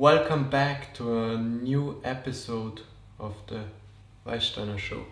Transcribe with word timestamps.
Welcome 0.00 0.48
back 0.48 0.94
to 0.94 1.24
a 1.24 1.36
new 1.36 2.00
episode 2.02 2.80
of 3.18 3.34
the 3.48 3.64
Weißsteiner 4.26 4.78
Show. 4.78 5.04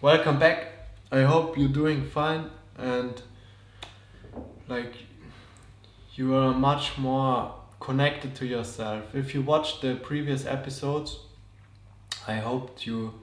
Welcome 0.00 0.40
back. 0.40 0.88
I 1.12 1.22
hope 1.22 1.56
you're 1.56 1.68
doing 1.68 2.04
fine 2.04 2.50
and 2.76 3.22
like 4.66 4.94
you 6.16 6.34
are 6.34 6.52
much 6.52 6.98
more 6.98 7.54
connected 7.78 8.34
to 8.34 8.44
yourself. 8.44 9.14
If 9.14 9.32
you 9.32 9.42
watched 9.42 9.80
the 9.80 9.94
previous 9.94 10.44
episodes, 10.44 11.20
I 12.26 12.34
hoped 12.38 12.84
you 12.84 13.14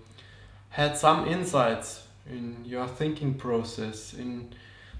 had 0.69 0.97
some 0.97 1.27
insights 1.27 2.07
in 2.25 2.63
your 2.63 2.87
thinking 2.87 3.33
process, 3.33 4.13
in 4.13 4.53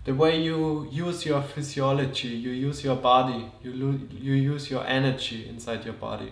the 0.05 0.13
way 0.13 0.39
you 0.39 0.87
use 0.91 1.25
your 1.25 1.41
physiology, 1.41 2.27
you 2.27 2.51
use 2.51 2.83
your 2.83 2.95
body, 2.95 3.51
you, 3.63 3.71
you 4.11 4.33
use 4.33 4.69
your 4.69 4.85
energy 4.85 5.49
inside 5.49 5.83
your 5.83 5.95
body. 5.95 6.31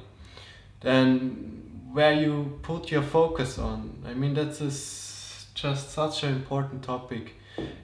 Then 0.82 1.90
where 1.92 2.14
you 2.14 2.60
put 2.62 2.92
your 2.92 3.02
focus 3.02 3.58
on. 3.58 4.04
I 4.06 4.14
mean, 4.14 4.36
that's 4.36 5.48
just 5.56 5.92
such 5.92 6.24
an 6.24 6.34
important 6.36 6.84
topic. 6.84 7.36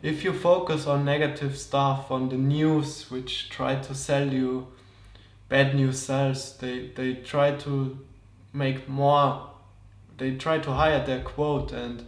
If 0.02 0.24
you 0.24 0.34
focus 0.34 0.86
on 0.86 1.06
negative 1.06 1.58
stuff, 1.58 2.12
on 2.12 2.30
the 2.30 2.38
news, 2.38 3.10
which 3.10 3.50
try 3.50 3.76
to 3.76 3.96
sell 3.96 4.32
you 4.32 4.68
bad 5.48 5.76
news 5.76 6.00
sales, 6.00 6.58
they, 6.58 6.88
they 6.96 7.16
try 7.16 7.52
to 7.58 8.00
make 8.54 8.88
more, 8.88 9.50
they 10.18 10.36
try 10.36 10.60
to 10.60 10.72
hire 10.72 11.04
their 11.06 11.22
quote 11.22 11.72
and 11.72 12.06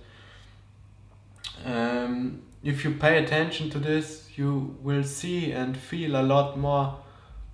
um, 1.66 2.41
if 2.64 2.84
you 2.84 2.92
pay 2.92 3.23
attention 3.23 3.70
to 3.72 3.80
this, 3.80 4.28
you 4.36 4.78
will 4.81 5.04
see 5.04 5.52
and 5.52 5.76
feel 5.76 6.16
a 6.16 6.23
lot 6.23 6.58
more 6.58 7.00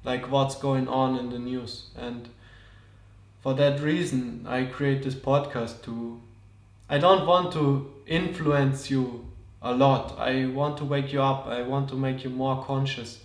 like 0.03 0.29
what's 0.29 0.55
going 0.55 0.87
on 0.87 1.17
in 1.17 1.29
the 1.29 1.39
news. 1.39 1.87
And 1.97 2.29
for 3.41 3.53
that 3.55 3.79
reason, 3.79 4.45
I 4.47 4.65
create 4.65 5.03
this 5.03 5.15
podcast 5.15 5.81
to. 5.83 6.21
I 6.89 6.97
don't 6.97 7.25
want 7.25 7.51
to 7.53 7.91
influence 8.05 8.89
you 8.89 9.25
a 9.61 9.73
lot. 9.73 10.17
I 10.17 10.45
want 10.45 10.77
to 10.77 10.85
wake 10.85 11.11
you 11.11 11.21
up. 11.21 11.47
I 11.47 11.61
want 11.61 11.89
to 11.89 11.95
make 11.95 12.23
you 12.23 12.29
more 12.29 12.63
conscious. 12.63 13.19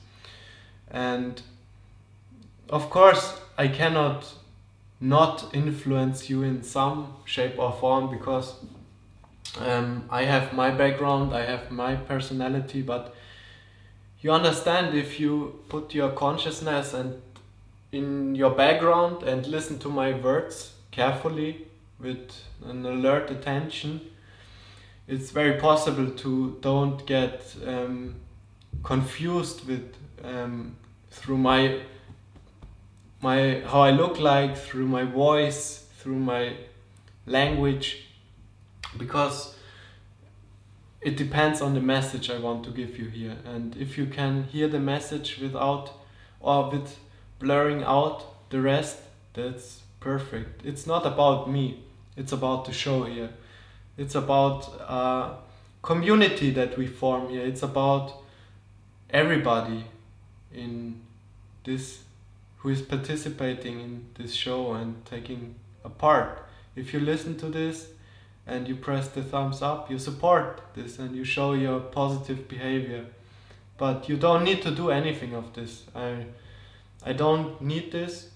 And 0.91 1.41
of 2.69 2.91
course, 2.91 3.41
I 3.59 3.69
cannot 3.69 4.35
not 5.01 5.51
influence 5.53 6.31
you 6.31 6.43
in 6.43 6.63
some 6.63 7.15
shape 7.25 7.59
or 7.59 7.73
form 7.73 8.11
because 8.11 8.55
um, 9.61 10.05
I 10.11 10.25
have 10.25 10.53
my 10.53 10.71
background, 10.71 11.35
I 11.35 11.45
have 11.45 11.71
my 11.71 11.95
personality, 11.95 12.83
but 12.83 13.15
you 14.21 14.33
understand 14.33 14.97
if 14.97 15.21
you 15.21 15.61
put 15.69 15.95
your 15.95 16.11
consciousness 16.11 16.95
and 16.95 17.21
in 17.91 18.35
your 18.35 18.51
background 18.51 19.23
and 19.23 19.47
listen 19.47 19.79
to 19.81 19.89
my 19.89 20.13
words 20.13 20.73
carefully 20.91 21.67
with 22.01 22.33
an 22.65 22.87
alert 22.87 23.31
attention, 23.31 24.01
it's 25.07 25.31
very 25.31 25.61
possible 25.61 26.11
to 26.11 26.57
don't 26.61 27.05
get 27.07 27.55
um, 27.67 28.15
confused 28.83 29.67
with 29.67 29.95
um, 30.25 30.77
through 31.11 31.39
my 31.39 31.81
my 33.21 33.63
how 33.67 33.83
I 33.83 33.91
look 33.91 34.19
like 34.19 34.57
through 34.57 34.87
my 34.87 35.05
voice 35.05 35.87
through 35.99 36.19
my 36.19 36.57
language 37.27 38.07
because 38.97 39.55
it 41.01 41.17
depends 41.17 41.61
on 41.61 41.75
the 41.75 41.81
message 41.81 42.31
I 42.31 42.39
want 42.39 42.65
to 42.65 42.71
give 42.71 42.99
you 42.99 43.07
here. 43.09 43.37
And 43.45 43.77
if 43.77 43.99
you 43.99 44.07
can 44.07 44.45
hear 44.45 44.69
the 44.69 44.81
message 44.81 45.39
without 45.39 45.91
or 46.41 46.71
with 46.71 46.99
blurring 47.39 47.83
out 47.83 48.51
the 48.51 48.61
rest, 48.61 48.99
that's 49.35 49.81
perfect. 50.01 50.65
It's 50.65 50.87
not 50.87 51.07
about 51.07 51.51
me, 51.51 51.83
it's 52.17 52.33
about 52.33 52.67
the 52.67 52.73
show 52.73 53.05
here. 53.05 53.31
It's 53.97 54.15
about 54.15 54.69
a 54.81 55.37
community 55.83 56.51
that 56.51 56.79
we 56.79 56.87
form 56.87 57.29
here. 57.29 57.45
It's 57.45 57.63
about 57.63 58.23
everybody 59.11 59.85
in 60.55 61.01
this 61.65 62.01
who 62.59 62.69
is 62.69 62.81
participating 62.81 63.81
in 63.81 64.07
this 64.15 64.33
show 64.33 64.73
and 64.73 65.05
taking 65.05 65.57
a 65.85 65.89
part. 65.89 66.45
If 66.77 66.95
you 66.95 67.01
listen 67.01 67.37
to 67.39 67.47
this, 67.47 67.89
and 68.47 68.67
you 68.67 68.75
press 68.75 69.09
the 69.09 69.23
thumbs 69.23 69.63
up, 69.63 69.91
you 69.91 69.99
support 69.99 70.61
this 70.75 70.99
and 70.99 71.15
you 71.15 71.25
show 71.25 71.53
your 71.53 71.81
positive 71.81 72.49
behavior. 72.49 73.07
But 73.79 74.09
you 74.09 74.17
don't 74.17 74.45
need 74.45 74.63
to 74.63 74.71
do 74.71 74.91
anything 74.91 75.35
of 75.35 75.55
this. 75.55 75.85
I, 75.95 76.27
I 77.05 77.13
don't 77.13 77.61
need 77.61 77.93
this 77.93 78.31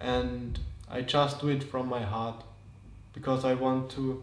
and 0.00 0.58
I 0.88 1.02
just 1.02 1.40
do 1.40 1.48
it 1.48 1.64
from 1.64 1.88
my 1.88 2.02
heart 2.02 2.42
because 3.12 3.44
I 3.44 3.54
want 3.54 3.90
to 3.92 4.22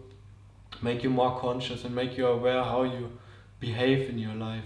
make 0.81 1.03
you 1.03 1.09
more 1.09 1.37
conscious 1.39 1.83
and 1.83 1.93
make 1.93 2.17
you 2.17 2.27
aware 2.27 2.63
how 2.63 2.83
you 2.83 3.11
behave 3.59 4.09
in 4.09 4.17
your 4.17 4.33
life. 4.33 4.63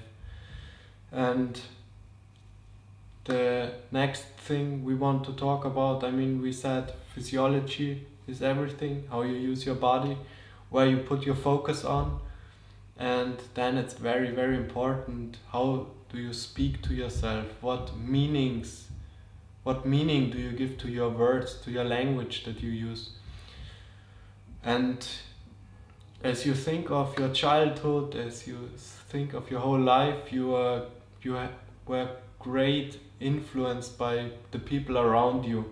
And 1.12 1.60
the 3.26 3.74
next 3.92 4.24
thing 4.38 4.84
we 4.84 4.96
want 4.96 5.26
to 5.26 5.34
talk 5.34 5.66
about, 5.66 6.04
I 6.04 6.12
mean, 6.12 6.42
we 6.42 6.52
said 6.52 6.94
physiology 7.14 8.06
is 8.28 8.42
everything, 8.42 9.06
how 9.10 9.24
you 9.24 9.36
use 9.36 9.66
your 9.66 9.76
body 9.76 10.18
where 10.72 10.88
you 10.88 10.98
put 10.98 11.24
your 11.24 11.36
focus 11.36 11.86
on. 11.86 12.20
And 12.98 13.38
then 13.54 13.78
it's 13.78 13.94
very 13.94 14.32
very 14.32 14.58
important 14.58 15.38
how 15.52 15.88
do 16.12 16.18
you 16.18 16.34
speak 16.34 16.82
to 16.84 16.94
yourself? 16.96 17.46
What 17.62 17.96
meanings 17.96 18.88
what 19.64 19.86
meaning 19.86 20.32
do 20.32 20.40
you 20.40 20.52
give 20.52 20.80
to 20.80 20.90
your 20.90 21.10
words 21.10 21.54
to 21.66 21.72
your 21.72 21.84
language 21.84 22.46
that 22.46 22.64
you 22.64 22.72
use? 22.72 23.12
And 24.64 25.08
as 26.24 26.46
you 26.46 26.54
think 26.54 26.90
of 26.90 27.18
your 27.18 27.30
childhood 27.30 28.16
as 28.16 28.48
you 28.48 28.70
think 29.10 29.34
of 29.34 29.50
your 29.50 29.60
whole 29.60 29.80
life 29.80 30.32
you 30.32 30.56
are 30.56 30.84
you 31.22 31.38
were 31.88 32.10
great 32.40 33.00
influenced 33.20 33.98
by 33.98 34.30
the 34.52 34.60
people 34.60 34.98
around 34.98 35.46
you. 35.46 35.66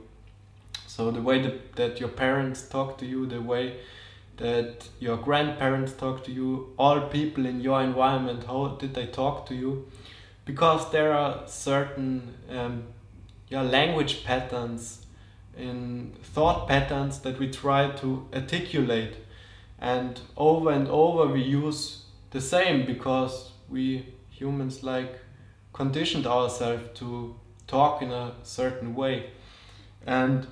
So 0.88 1.12
the 1.12 1.22
way 1.22 1.42
that, 1.42 1.76
that 1.76 2.00
your 2.00 2.10
parents 2.10 2.68
talk 2.68 2.98
to 3.00 3.06
you 3.06 3.26
the 3.26 3.42
way 3.42 3.80
that 4.40 4.88
your 5.00 5.18
grandparents 5.18 5.94
talk 5.94 6.24
to 6.24 6.32
you, 6.32 6.74
all 6.78 7.02
people 7.02 7.46
in 7.46 7.60
your 7.62 7.82
environment, 7.82 8.46
how 8.46 8.78
did 8.80 8.94
they 8.94 9.06
talk 9.06 9.46
to 9.48 9.54
you? 9.54 9.86
Because 10.46 10.92
there 10.92 11.14
are 11.14 11.46
certain 11.46 12.34
um, 12.50 12.84
yeah, 13.50 13.62
language 13.62 14.24
patterns, 14.24 15.06
in 15.58 16.14
thought 16.24 16.68
patterns 16.70 17.20
that 17.20 17.38
we 17.38 17.52
try 17.52 17.92
to 17.92 18.26
articulate, 18.34 19.18
and 19.78 20.22
over 20.38 20.72
and 20.72 20.88
over 20.88 21.28
we 21.28 21.42
use 21.42 22.06
the 22.32 22.40
same 22.40 22.86
because 22.86 23.52
we 23.68 24.06
humans 24.30 24.84
like 24.84 25.20
conditioned 25.74 26.26
ourselves 26.26 26.84
to 26.94 27.36
talk 27.68 28.02
in 28.02 28.12
a 28.12 28.34
certain 28.44 28.96
way, 28.96 29.32
and 30.06 30.48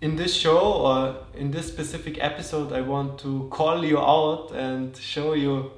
in 0.00 0.16
this 0.16 0.34
show 0.34 0.58
or 0.58 1.16
in 1.34 1.50
this 1.50 1.68
specific 1.68 2.22
episode, 2.22 2.72
I 2.72 2.82
want 2.82 3.18
to 3.20 3.48
call 3.50 3.84
you 3.84 3.98
out 3.98 4.52
and 4.52 4.96
show 4.96 5.32
you 5.34 5.70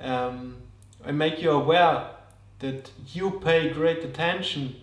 um, 0.00 0.56
and 1.04 1.18
make 1.18 1.42
you 1.42 1.50
aware 1.50 2.06
that 2.60 2.90
you 3.12 3.32
pay 3.44 3.70
great 3.70 4.04
attention 4.04 4.76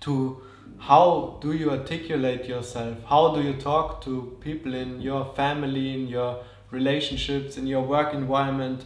to 0.00 0.42
how 0.78 1.38
do 1.40 1.52
you 1.52 1.70
articulate 1.70 2.46
yourself, 2.46 2.96
how 3.06 3.34
do 3.34 3.42
you 3.42 3.54
talk 3.54 4.02
to 4.02 4.36
people 4.40 4.74
in 4.74 5.00
your 5.00 5.32
family, 5.34 5.94
in 5.94 6.08
your 6.08 6.42
relationships, 6.70 7.56
in 7.56 7.66
your 7.66 7.82
work 7.82 8.14
environment, 8.14 8.84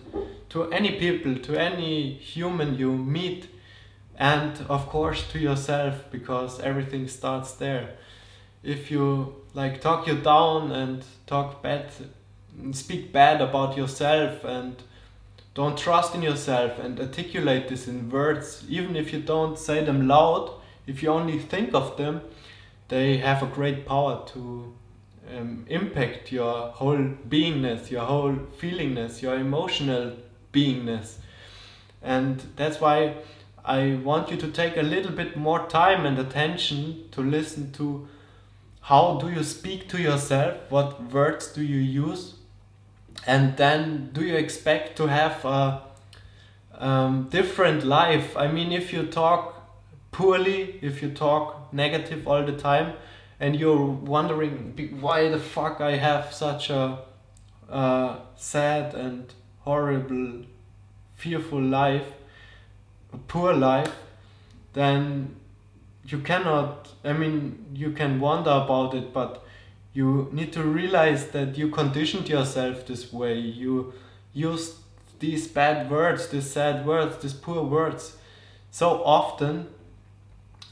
to 0.51 0.71
any 0.73 0.99
people, 0.99 1.37
to 1.37 1.57
any 1.57 2.15
human 2.15 2.77
you 2.77 2.93
meet, 2.93 3.49
and 4.17 4.65
of 4.69 4.89
course 4.89 5.29
to 5.31 5.39
yourself 5.39 6.05
because 6.11 6.61
everything 6.61 7.09
starts 7.09 7.53
there 7.55 7.97
if 8.65 8.91
you 8.91 9.35
like 9.53 9.81
talk 9.81 10.07
you 10.07 10.15
down 10.15 10.73
and 10.73 11.05
talk 11.27 11.63
bad 11.63 11.91
speak 12.73 13.13
bad 13.13 13.41
about 13.41 13.77
yourself 13.77 14.45
and 14.45 14.83
don't 15.55 15.79
trust 15.79 16.15
in 16.15 16.23
yourself 16.23 16.79
and 16.79 16.99
articulate 16.99 17.69
this 17.69 17.87
in 17.87 18.11
words 18.11 18.65
even 18.69 18.97
if 18.97 19.13
you 19.13 19.21
don't 19.21 19.59
say 19.59 19.85
them 19.85 20.09
loud 20.09 20.51
if 20.87 21.03
you 21.03 21.09
only 21.11 21.39
think 21.39 21.75
of 21.75 21.97
them 21.97 22.21
they 22.89 23.19
have 23.19 23.43
a 23.43 23.47
great 23.47 23.87
power 23.87 24.25
to 24.27 24.73
um, 25.37 25.65
impact 25.69 26.33
your 26.33 26.69
whole 26.69 27.09
beingness 27.29 27.91
your 27.91 28.05
whole 28.05 28.37
feelingness 28.61 29.23
your 29.23 29.37
emotional 29.37 30.13
beingness. 30.53 31.17
And 32.03 32.43
that's 32.57 32.81
why 32.81 33.17
i 33.65 33.99
want 34.05 34.31
you 34.31 34.37
to 34.37 34.49
take 34.49 34.77
a 34.77 34.83
little 34.83 35.11
bit 35.11 35.37
more 35.37 35.67
time 35.69 36.05
and 36.05 36.19
attention 36.19 37.09
to 37.11 37.23
listen 37.23 37.73
to 37.73 38.07
how 38.91 39.19
do 39.19 39.31
you 39.31 39.43
speak 39.43 39.89
to 39.89 40.01
yourself 40.01 40.55
what 40.71 41.03
words 41.13 41.53
do 41.53 41.63
you 41.63 41.79
use 41.79 42.35
and 43.27 43.57
then 43.57 44.11
do 44.13 44.25
you 44.25 44.37
expect 44.37 44.97
to 44.97 45.07
have 45.07 45.45
a, 45.45 45.81
um, 46.79 47.29
different 47.31 47.85
life. 47.85 48.37
I 48.37 48.49
mean, 48.49 48.73
if 48.73 48.93
you 48.93 49.07
talk 49.07 49.63
poorly, 50.13 50.79
if 50.83 51.03
you 51.03 51.11
talk 51.11 51.73
negative 51.73 52.27
all 52.27 52.45
the 52.45 52.57
time, 52.57 52.95
and 53.41 53.57
you're 53.57 53.87
wondering 53.87 54.99
why 55.01 55.29
the 55.29 55.39
fuck 55.39 55.81
I 55.81 55.97
have 55.97 56.33
such 56.33 56.71
a 56.71 56.99
uh, 57.69 58.17
sad 58.37 58.95
and 58.95 59.33
horrible, 59.61 60.45
fearful 61.17 61.61
life, 61.61 62.07
a 63.13 63.19
poor 63.19 63.53
life, 63.53 63.93
then 64.73 65.37
you 66.07 66.19
cannot. 66.19 66.89
I 67.05 67.13
mean, 67.13 67.67
you 67.75 67.93
can 67.93 68.21
wonder 68.21 68.51
about 68.51 68.95
it, 68.95 69.13
but 69.13 69.45
you 69.93 70.29
need 70.33 70.53
to 70.53 70.63
realize 70.63 71.29
that 71.29 71.57
you 71.57 71.71
conditioned 71.71 72.29
yourself 72.29 72.87
this 72.87 73.13
way. 73.13 73.39
You 73.39 73.95
used 74.33 74.75
these 75.21 75.47
bad 75.49 75.91
words, 75.91 76.29
these 76.29 76.51
sad 76.51 76.85
words, 76.85 77.19
these 77.23 77.33
poor 77.33 77.63
words 77.63 78.17
so 78.71 79.05
often 79.05 79.69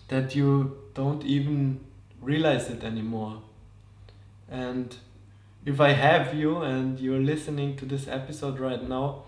that 0.08 0.34
you 0.34 0.76
don't 0.94 1.24
even 1.24 1.80
realize 2.20 2.68
it 2.68 2.82
anymore. 2.82 3.40
And 4.50 4.94
if 5.64 5.80
I 5.80 5.92
have 5.92 6.34
you 6.34 6.58
and 6.58 6.98
you're 6.98 7.20
listening 7.20 7.76
to 7.76 7.86
this 7.86 8.08
episode 8.08 8.58
right 8.58 8.86
now, 8.86 9.22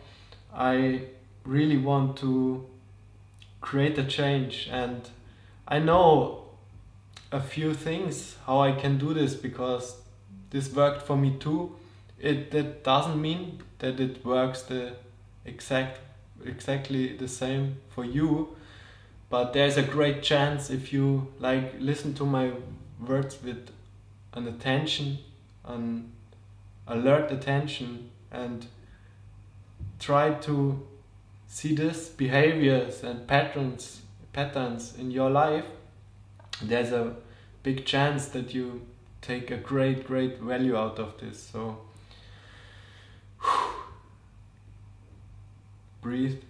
I 0.53 1.03
really 1.45 1.79
want 1.79 2.17
to 2.19 2.67
create 3.61 3.97
a 3.97 4.05
change. 4.05 4.69
And 4.71 5.09
I 5.67 5.79
know 5.79 6.45
a 7.33 7.41
few 7.41 7.75
things 7.75 8.37
how 8.47 8.61
I 8.61 8.73
can 8.73 8.99
do 8.99 9.15
this 9.15 9.35
because 9.35 9.97
this 10.51 10.73
worked 10.73 11.03
for 11.03 11.17
me 11.17 11.37
too. 11.39 11.77
It 12.19 12.51
that 12.53 12.85
doesn't 12.85 13.21
mean 13.21 13.63
that 13.79 13.99
it 14.01 14.25
works 14.25 14.63
the 14.63 14.95
exact 15.45 16.01
exactly 16.45 17.17
the 17.17 17.29
same 17.29 17.77
for 17.89 18.05
you 18.05 18.57
but 19.31 19.53
there's 19.53 19.77
a 19.77 19.83
great 19.83 20.23
chance 20.23 20.71
if 20.71 20.93
you 20.93 21.27
like 21.39 21.75
listen 21.79 22.15
to 22.15 22.25
my 22.25 22.53
words 23.01 23.43
with 23.43 23.71
an 24.33 24.47
attention 24.49 25.19
an 25.65 26.13
alert 26.87 27.31
attention 27.31 28.11
and 28.31 28.67
try 29.99 30.35
to 30.35 30.87
see 31.47 31.75
this 31.75 32.09
behaviors 32.09 33.03
and 33.03 33.27
patterns 33.27 34.03
patterns 34.35 34.95
in 34.99 35.11
your 35.11 35.31
life 35.31 35.65
there's 36.63 36.93
a 36.93 37.15
big 37.63 37.85
chance 37.87 38.27
that 38.29 38.53
you 38.55 38.83
take 39.23 39.51
a 39.51 39.57
great 39.57 40.07
great 40.07 40.39
value 40.39 40.77
out 40.77 40.99
of 40.99 41.19
this. 41.19 41.43
So 41.53 41.79
breathe 46.03 46.43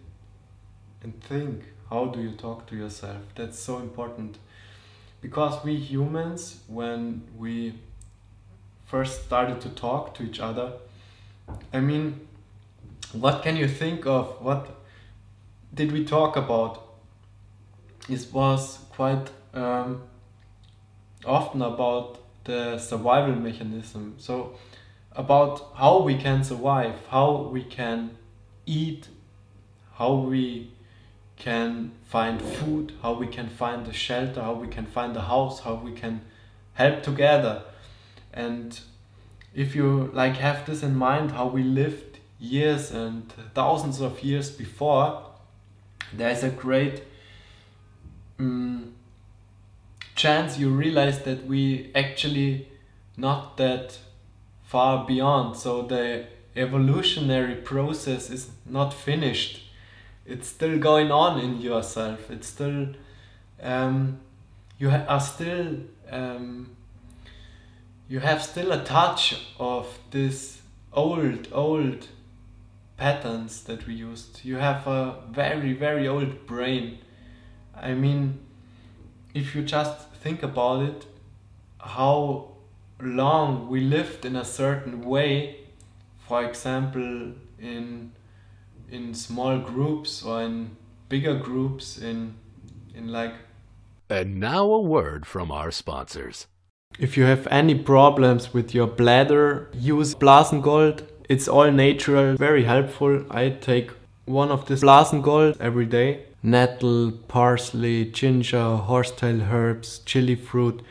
and 1.02 1.22
think. 1.22 1.64
How 1.90 2.06
do 2.06 2.20
you 2.20 2.32
talk 2.32 2.66
to 2.68 2.76
yourself? 2.76 3.22
That's 3.34 3.58
so 3.58 3.78
important. 3.78 4.38
Because 5.20 5.62
we 5.62 5.76
humans 5.76 6.60
when 6.66 7.22
we 7.36 7.74
first 8.86 9.24
started 9.24 9.60
to 9.60 9.68
talk 9.70 10.14
to 10.14 10.22
each 10.22 10.38
other 10.40 10.72
i 11.72 11.80
mean 11.80 12.20
what 13.14 13.42
can 13.42 13.56
you 13.56 13.68
think 13.68 14.06
of? 14.06 14.40
What 14.42 14.68
did 15.72 15.92
we 15.92 16.04
talk 16.04 16.36
about 16.36 16.82
it 18.08 18.26
was 18.32 18.78
quite 18.90 19.30
um, 19.54 20.02
often 21.24 21.62
about 21.62 22.18
the 22.44 22.78
survival 22.78 23.34
mechanism 23.34 24.14
so 24.18 24.54
about 25.12 25.72
how 25.76 26.02
we 26.02 26.16
can 26.16 26.44
survive 26.44 26.94
how 27.08 27.48
we 27.52 27.62
can 27.62 28.10
eat 28.66 29.08
how 29.94 30.14
we 30.14 30.70
can 31.36 31.92
find 32.04 32.40
food, 32.40 32.92
how 33.02 33.12
we 33.12 33.26
can 33.26 33.48
find 33.48 33.86
a 33.86 33.92
shelter, 33.92 34.42
how 34.42 34.54
we 34.54 34.68
can 34.68 34.86
find 34.86 35.16
a 35.16 35.22
house, 35.22 35.60
how 35.60 35.74
we 35.74 35.92
can 35.92 36.20
help 36.74 37.02
together. 37.02 37.62
And 38.32 38.78
if 39.54 39.74
you 39.74 40.10
like 40.12 40.36
have 40.36 40.66
this 40.66 40.82
in 40.82 40.96
mind, 40.96 41.32
how 41.32 41.46
we 41.46 41.62
lived 41.62 42.18
years 42.38 42.90
and 42.90 43.32
thousands 43.54 44.00
of 44.00 44.22
years 44.22 44.50
before, 44.50 45.22
there's 46.12 46.42
a 46.42 46.50
great 46.50 47.02
um, 48.38 48.94
chance 50.14 50.58
you 50.58 50.70
realize 50.70 51.22
that 51.22 51.46
we 51.46 51.90
actually 51.94 52.68
not 53.16 53.56
that 53.56 53.98
far 54.64 55.06
beyond. 55.06 55.56
So 55.56 55.82
the 55.82 56.26
evolutionary 56.56 57.56
process 57.56 58.30
is 58.30 58.50
not 58.66 58.94
finished. 58.94 59.62
It's 60.26 60.48
still 60.48 60.78
going 60.78 61.10
on 61.10 61.40
in 61.40 61.60
yourself. 61.60 62.30
It's 62.30 62.48
still 62.48 62.88
um, 63.62 64.20
you 64.78 64.90
are 64.90 65.20
still 65.20 65.76
um, 66.10 66.76
you 68.08 68.20
have 68.20 68.42
still 68.42 68.72
a 68.72 68.84
touch 68.84 69.36
of 69.58 69.98
this 70.10 70.62
old 70.92 71.48
old 71.52 72.08
patterns 72.96 73.62
that 73.64 73.86
we 73.86 73.94
used. 73.94 74.40
You 74.44 74.56
have 74.56 74.86
a 74.86 75.22
very 75.30 75.72
very 75.72 76.08
old 76.08 76.46
brain 76.46 76.98
i 77.80 77.92
mean 77.92 78.38
if 79.34 79.54
you 79.54 79.62
just 79.62 80.08
think 80.22 80.42
about 80.42 80.82
it 80.82 81.06
how 81.78 82.48
long 83.00 83.68
we 83.68 83.80
lived 83.80 84.24
in 84.24 84.36
a 84.36 84.44
certain 84.44 85.02
way 85.02 85.56
for 86.18 86.44
example 86.44 87.32
in 87.58 88.12
in 88.90 89.14
small 89.14 89.58
groups 89.58 90.22
or 90.22 90.42
in 90.42 90.76
bigger 91.08 91.34
groups 91.34 91.98
in 91.98 92.34
in 92.94 93.08
like 93.08 93.34
and 94.10 94.38
now 94.38 94.64
a 94.70 94.80
word 94.80 95.26
from 95.26 95.50
our 95.50 95.70
sponsors. 95.70 96.46
If 96.98 97.16
you 97.16 97.24
have 97.24 97.46
any 97.48 97.74
problems 97.74 98.52
with 98.52 98.74
your 98.74 98.86
bladder 98.86 99.70
use 99.72 100.14
blasengold. 100.14 101.06
It's 101.28 101.48
all 101.48 101.70
natural 101.72 102.36
very 102.36 102.64
helpful. 102.64 103.24
I 103.30 103.48
take 103.48 103.90
one 104.26 104.50
of 104.50 104.66
this 104.66 104.82
blasengold 104.82 105.56
every 105.58 105.86
day 105.86 106.26
nettle 106.44 107.10
parsley 107.26 108.04
ginger 108.04 108.76
horsetail 108.76 109.42
herbs 109.50 109.98
chili 110.04 110.36
fruit 110.36 110.82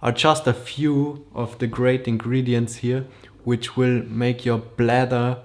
are 0.00 0.12
just 0.12 0.46
a 0.46 0.52
few 0.52 1.24
of 1.34 1.56
the 1.58 1.66
great 1.66 2.08
ingredients 2.08 2.76
here 2.76 3.04
which 3.44 3.76
will 3.76 4.02
make 4.04 4.44
your 4.44 4.58
bladder 4.58 5.38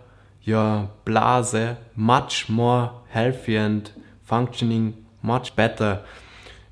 your 0.48 0.90
blase 1.04 1.76
much 1.96 2.48
more 2.48 2.94
healthy 3.10 3.58
and 3.58 3.92
functioning 4.24 5.06
much 5.22 5.56
better. 5.56 6.02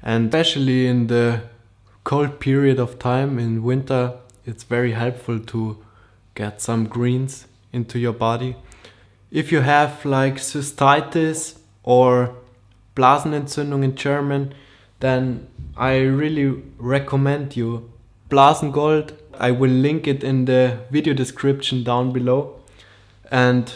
And 0.02 0.28
especially 0.28 0.88
in 0.88 1.08
the 1.08 1.42
cold 2.06 2.40
period 2.40 2.80
of 2.80 2.98
time 3.00 3.38
in 3.38 3.64
winter, 3.64 4.14
it's 4.46 4.64
very 4.64 4.94
helpful 4.94 5.40
to 5.40 5.84
get 6.36 6.62
some 6.62 6.86
greens 6.86 7.48
into 7.74 8.00
your 8.00 8.14
body. 8.14 8.56
If 9.30 9.52
you 9.52 9.60
have 9.62 10.06
like 10.06 10.36
cystitis 10.36 11.58
or 11.84 12.36
Blasenentzündung 12.96 13.84
in 13.84 13.96
German, 13.96 14.54
then 15.00 15.48
I 15.76 15.98
really 15.98 16.64
recommend 16.78 17.56
you 17.56 17.92
Blasengold. 18.30 19.14
I 19.38 19.52
will 19.52 19.72
link 19.72 20.08
it 20.08 20.24
in 20.24 20.46
the 20.46 20.80
video 20.90 21.14
description 21.14 21.84
down 21.84 22.14
below. 22.14 22.60
And 23.30 23.72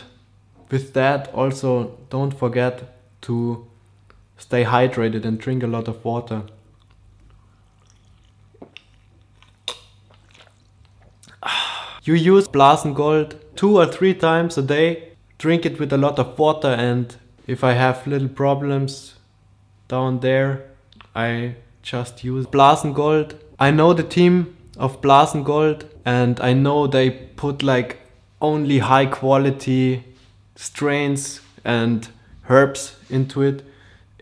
with 0.71 0.93
that, 0.93 1.33
also 1.33 1.97
don't 2.09 2.31
forget 2.31 2.95
to 3.21 3.67
stay 4.37 4.63
hydrated 4.63 5.25
and 5.25 5.37
drink 5.37 5.63
a 5.63 5.67
lot 5.67 5.87
of 5.87 6.03
water. 6.03 6.43
You 12.03 12.13
use 12.13 12.47
Blasengold 12.47 13.35
two 13.55 13.77
or 13.77 13.85
three 13.85 14.13
times 14.13 14.57
a 14.57 14.61
day. 14.61 15.09
Drink 15.37 15.65
it 15.65 15.79
with 15.79 15.91
a 15.93 15.97
lot 15.97 16.17
of 16.17 16.39
water, 16.39 16.69
and 16.69 17.15
if 17.49 17.63
I 17.63 17.73
have 17.73 18.05
little 18.05 18.29
problems 18.29 19.15
down 19.87 20.19
there, 20.19 20.69
I 21.15 21.55
just 21.81 22.23
use 22.23 22.45
Blasengold. 22.45 23.35
I 23.57 23.71
know 23.71 23.93
the 23.93 24.03
team 24.03 24.55
of 24.77 25.01
Blasengold, 25.01 25.85
and 26.05 26.39
I 26.39 26.53
know 26.53 26.85
they 26.85 27.09
put 27.09 27.63
like 27.63 28.01
only 28.39 28.79
high 28.79 29.07
quality 29.07 30.03
strains 30.55 31.41
and 31.65 32.07
herbs 32.47 32.95
into 33.09 33.41
it. 33.41 33.63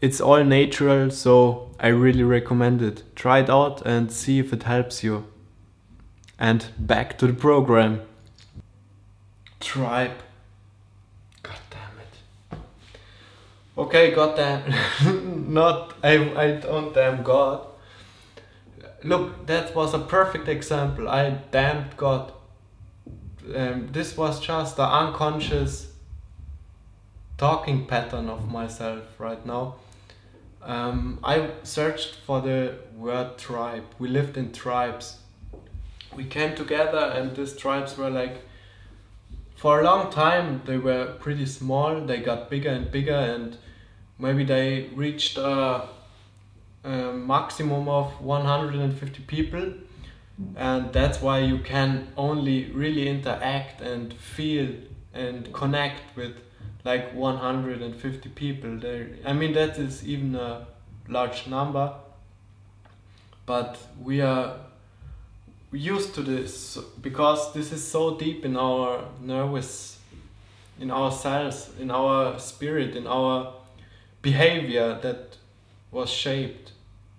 It's 0.02 0.22
all 0.22 0.44
natural, 0.44 1.12
so 1.12 1.72
I 1.80 1.88
really 1.88 2.24
recommend 2.24 2.82
it. 2.82 3.04
Try 3.16 3.40
it 3.40 3.50
out 3.50 3.86
and 3.86 4.10
see 4.10 4.40
if 4.40 4.54
it 4.54 4.64
helps 4.64 5.04
you. 5.04 5.26
And 6.40 6.68
back 6.78 7.18
to 7.18 7.28
the 7.28 7.34
program. 7.34 8.02
Tribe. 9.60 10.18
God 11.44 11.58
damn 11.70 12.00
it. 12.00 12.60
Okay, 13.78 14.12
god 14.12 14.36
damn. 14.36 15.54
Not 15.54 15.94
I 16.04 16.14
I 16.36 16.52
don't 16.54 16.94
damn 16.94 17.24
God. 17.24 17.68
Look, 19.04 19.46
that 19.46 19.76
was 19.76 19.94
a 19.94 20.00
perfect 20.00 20.48
example. 20.48 21.08
I 21.08 21.30
damned 21.52 21.96
God 21.96 22.34
um, 23.56 23.90
this 23.92 24.18
was 24.18 24.40
just 24.40 24.76
the 24.76 24.84
unconscious 24.84 25.92
talking 27.38 27.86
pattern 27.86 28.30
of 28.30 28.52
myself 28.52 29.04
right 29.20 29.46
now. 29.46 29.76
Um, 30.62 31.20
I 31.24 31.52
searched 31.64 32.16
for 32.26 32.42
the 32.42 32.76
word 32.96 33.38
tribe. 33.38 33.86
We 34.00 34.10
lived 34.10 34.38
in 34.38 34.52
tribes. 34.52 35.18
We 36.16 36.26
came 36.26 36.56
together, 36.56 37.12
and 37.16 37.36
these 37.36 37.56
tribes 37.56 37.98
were 37.98 38.10
like, 38.10 38.42
for 39.56 39.80
a 39.80 39.84
long 39.84 40.12
time, 40.12 40.62
they 40.66 40.78
were 40.78 41.16
pretty 41.20 41.46
small. 41.46 42.02
They 42.02 42.18
got 42.18 42.50
bigger 42.50 42.70
and 42.70 42.92
bigger, 42.92 43.14
and 43.14 43.58
maybe 44.20 44.44
they 44.44 44.90
reached 44.96 45.38
a, 45.38 45.88
a 46.84 47.14
maximum 47.14 47.88
of 47.88 48.22
150 48.22 49.24
people. 49.24 49.74
And 50.56 50.94
that's 50.94 51.20
why 51.20 51.40
you 51.40 51.60
can 51.60 52.10
only 52.16 52.72
really 52.72 53.08
interact 53.08 53.82
and 53.82 54.14
feel 54.14 54.70
and 55.14 55.52
connect 55.52 56.16
with 56.16 56.36
like 56.88 57.14
150 57.14 58.30
people 58.30 58.78
there 58.80 59.10
i 59.26 59.34
mean 59.34 59.54
that 59.54 59.78
is 59.78 60.08
even 60.08 60.36
a 60.36 60.66
large 61.10 61.48
number 61.48 61.94
but 63.46 63.78
we 64.02 64.22
are 64.22 64.56
used 65.72 66.16
to 66.16 66.22
this 66.22 66.78
because 67.02 67.54
this 67.54 67.72
is 67.72 67.86
so 67.86 68.18
deep 68.18 68.46
in 68.46 68.56
our 68.56 69.04
nervous 69.22 70.00
in 70.80 70.90
our 70.92 71.12
cells 71.12 71.70
in 71.80 71.92
our 71.92 72.40
spirit 72.40 72.96
in 72.96 73.06
our 73.06 73.54
behavior 74.22 75.00
that 75.02 75.38
was 75.92 76.10
shaped 76.10 76.72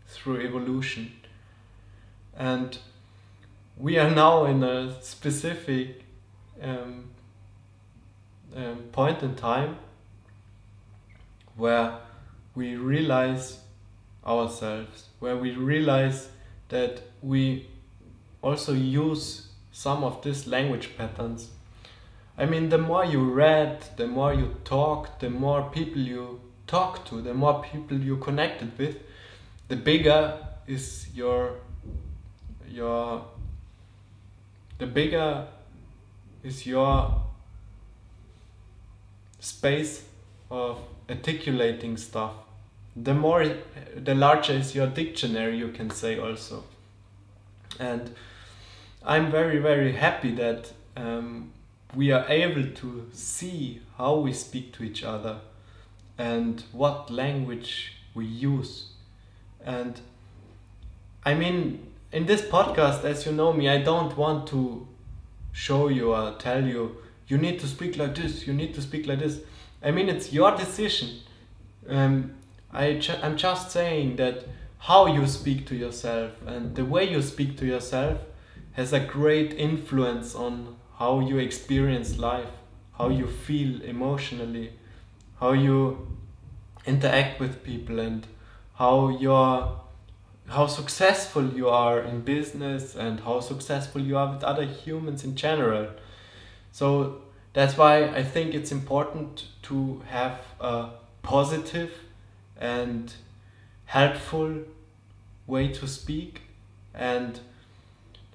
through 0.06 0.40
evolution 0.40 1.12
and 2.36 2.78
we 3.76 3.98
are 3.98 4.10
now 4.10 4.44
in 4.44 4.62
a 4.62 5.00
specific 5.02 6.04
um, 6.62 7.04
um, 8.56 8.76
point 8.92 9.22
in 9.22 9.34
time 9.36 9.76
where 11.56 11.98
we 12.54 12.76
realize 12.76 13.60
ourselves, 14.26 15.06
where 15.20 15.36
we 15.36 15.52
realize 15.52 16.28
that 16.68 17.02
we 17.22 17.66
also 18.42 18.72
use 18.72 19.48
some 19.70 20.02
of 20.02 20.22
these 20.22 20.46
language 20.46 20.96
patterns. 20.96 21.50
I 22.36 22.46
mean, 22.46 22.68
the 22.68 22.78
more 22.78 23.04
you 23.04 23.32
read, 23.32 23.84
the 23.96 24.06
more 24.06 24.34
you 24.34 24.56
talk, 24.64 25.20
the 25.20 25.30
more 25.30 25.70
people 25.70 26.02
you 26.02 26.40
talk 26.68 27.04
to, 27.06 27.20
the 27.20 27.34
more 27.34 27.62
people 27.62 27.98
you 27.98 28.16
connected 28.18 28.78
with, 28.78 28.96
the 29.66 29.76
bigger 29.76 30.38
is 30.66 31.08
your 31.14 31.56
your 32.68 33.24
the 34.78 34.86
bigger 34.86 35.46
is 36.44 36.66
your 36.66 37.22
space 39.40 40.04
of 40.50 40.78
articulating 41.08 41.96
stuff. 41.96 42.32
The 42.94 43.14
more 43.14 43.44
the 43.96 44.14
larger 44.14 44.52
is 44.52 44.74
your 44.74 44.86
dictionary 44.86 45.58
you 45.58 45.68
can 45.68 45.90
say 45.90 46.18
also. 46.18 46.64
And 47.80 48.14
i'm 49.04 49.30
very 49.30 49.58
very 49.58 49.92
happy 49.92 50.32
that 50.34 50.72
um, 50.96 51.52
we 51.94 52.10
are 52.10 52.24
able 52.28 52.64
to 52.74 53.08
see 53.12 53.80
how 53.96 54.16
we 54.16 54.32
speak 54.32 54.72
to 54.72 54.82
each 54.82 55.04
other 55.04 55.38
and 56.18 56.62
what 56.72 57.10
language 57.10 57.94
we 58.14 58.26
use. 58.26 58.88
And 59.64 60.00
i 61.24 61.34
mean 61.34 61.86
in 62.12 62.26
this 62.26 62.42
podcast 62.42 63.04
as 63.04 63.26
you 63.26 63.32
know 63.32 63.52
me 63.52 63.68
i 63.68 63.78
don't 63.82 64.16
want 64.16 64.46
to 64.46 64.86
show 65.52 65.88
you 65.88 66.14
or 66.14 66.34
tell 66.38 66.64
you 66.64 66.96
you 67.26 67.36
need 67.36 67.58
to 67.58 67.66
speak 67.66 67.96
like 67.98 68.14
this 68.14 68.46
you 68.46 68.52
need 68.54 68.72
to 68.74 68.80
speak 68.80 69.06
like 69.06 69.18
this. 69.18 69.40
I 69.82 69.90
mean 69.90 70.08
it's 70.08 70.32
your 70.32 70.56
decision. 70.56 71.10
Um, 71.88 72.34
I 72.72 72.94
ju- 72.94 73.18
i'm 73.22 73.36
just 73.36 73.70
saying 73.70 74.16
that 74.16 74.44
how 74.78 75.06
you 75.06 75.26
speak 75.26 75.66
to 75.66 75.74
yourself 75.76 76.32
and 76.46 76.74
the 76.74 76.84
way 76.84 77.10
you 77.10 77.20
speak 77.22 77.56
to 77.58 77.66
yourself 77.66 78.18
has 78.72 78.92
a 78.92 79.00
great 79.00 79.54
influence 79.54 80.34
on 80.34 80.76
how 80.98 81.20
you 81.20 81.38
experience 81.38 82.18
life 82.18 82.50
how 82.96 83.08
you 83.08 83.26
feel 83.26 83.82
emotionally 83.82 84.72
how 85.40 85.52
you 85.52 86.06
interact 86.86 87.40
with 87.40 87.62
people 87.62 88.00
and 88.00 88.26
how 88.74 89.08
your 89.08 89.80
how 90.48 90.66
successful 90.66 91.46
you 91.52 91.68
are 91.68 92.00
in 92.00 92.22
business 92.22 92.96
and 92.96 93.20
how 93.20 93.38
successful 93.38 94.00
you 94.00 94.16
are 94.16 94.32
with 94.32 94.42
other 94.42 94.64
humans 94.64 95.22
in 95.22 95.36
general. 95.36 95.88
So 96.72 97.20
that's 97.52 97.76
why 97.76 98.04
I 98.04 98.22
think 98.22 98.54
it's 98.54 98.72
important 98.72 99.44
to 99.64 100.02
have 100.08 100.40
a 100.58 100.88
positive 101.22 101.92
and 102.58 103.12
helpful 103.84 104.62
way 105.46 105.68
to 105.68 105.86
speak. 105.86 106.42
And 106.94 107.40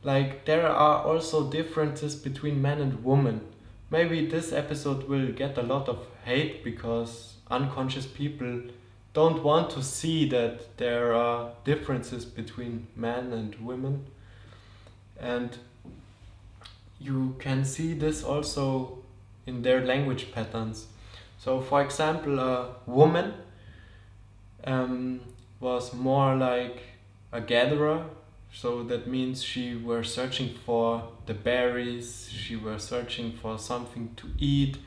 like 0.03 0.45
there 0.45 0.67
are 0.67 1.03
also 1.03 1.49
differences 1.49 2.15
between 2.15 2.61
men 2.61 2.79
and 2.79 3.03
women. 3.03 3.41
Maybe 3.89 4.27
this 4.27 4.51
episode 4.51 5.07
will 5.09 5.31
get 5.31 5.57
a 5.57 5.63
lot 5.63 5.89
of 5.89 6.05
hate 6.23 6.63
because 6.63 7.35
unconscious 7.49 8.05
people 8.05 8.61
don't 9.13 9.43
want 9.43 9.69
to 9.69 9.83
see 9.83 10.27
that 10.29 10.77
there 10.77 11.13
are 11.13 11.51
differences 11.63 12.25
between 12.25 12.87
men 12.95 13.31
and 13.31 13.55
women 13.55 14.05
and 15.19 15.57
you 16.99 17.35
can 17.39 17.65
see 17.65 17.93
this 17.93 18.23
also 18.23 18.99
in 19.45 19.61
their 19.61 19.85
language 19.85 20.31
patterns. 20.31 20.87
So, 21.37 21.59
for 21.59 21.81
example, 21.81 22.39
a 22.39 22.75
woman 22.85 23.33
um, 24.63 25.19
was 25.59 25.93
more 25.93 26.35
like 26.35 26.81
a 27.31 27.41
gatherer. 27.41 28.05
So 28.53 28.83
that 28.83 29.07
means 29.07 29.43
she 29.43 29.75
were 29.75 30.03
searching 30.03 30.55
for 30.65 31.09
the 31.25 31.33
berries. 31.33 32.29
She 32.31 32.55
were 32.55 32.79
searching 32.79 33.33
for 33.33 33.57
something 33.57 34.13
to 34.17 34.27
eat, 34.37 34.77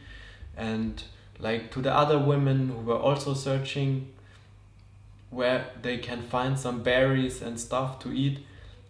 and 0.57 1.03
like 1.39 1.71
to 1.73 1.81
the 1.81 1.93
other 1.93 2.19
women 2.19 2.69
who 2.69 2.81
were 2.81 2.99
also 2.99 3.35
searching 3.35 4.13
where 5.31 5.67
they 5.83 5.99
can 5.99 6.23
find 6.23 6.59
some 6.59 6.83
berries 6.83 7.43
and 7.43 7.61
stuff 7.61 7.99
to 8.01 8.13
eat. 8.13 8.39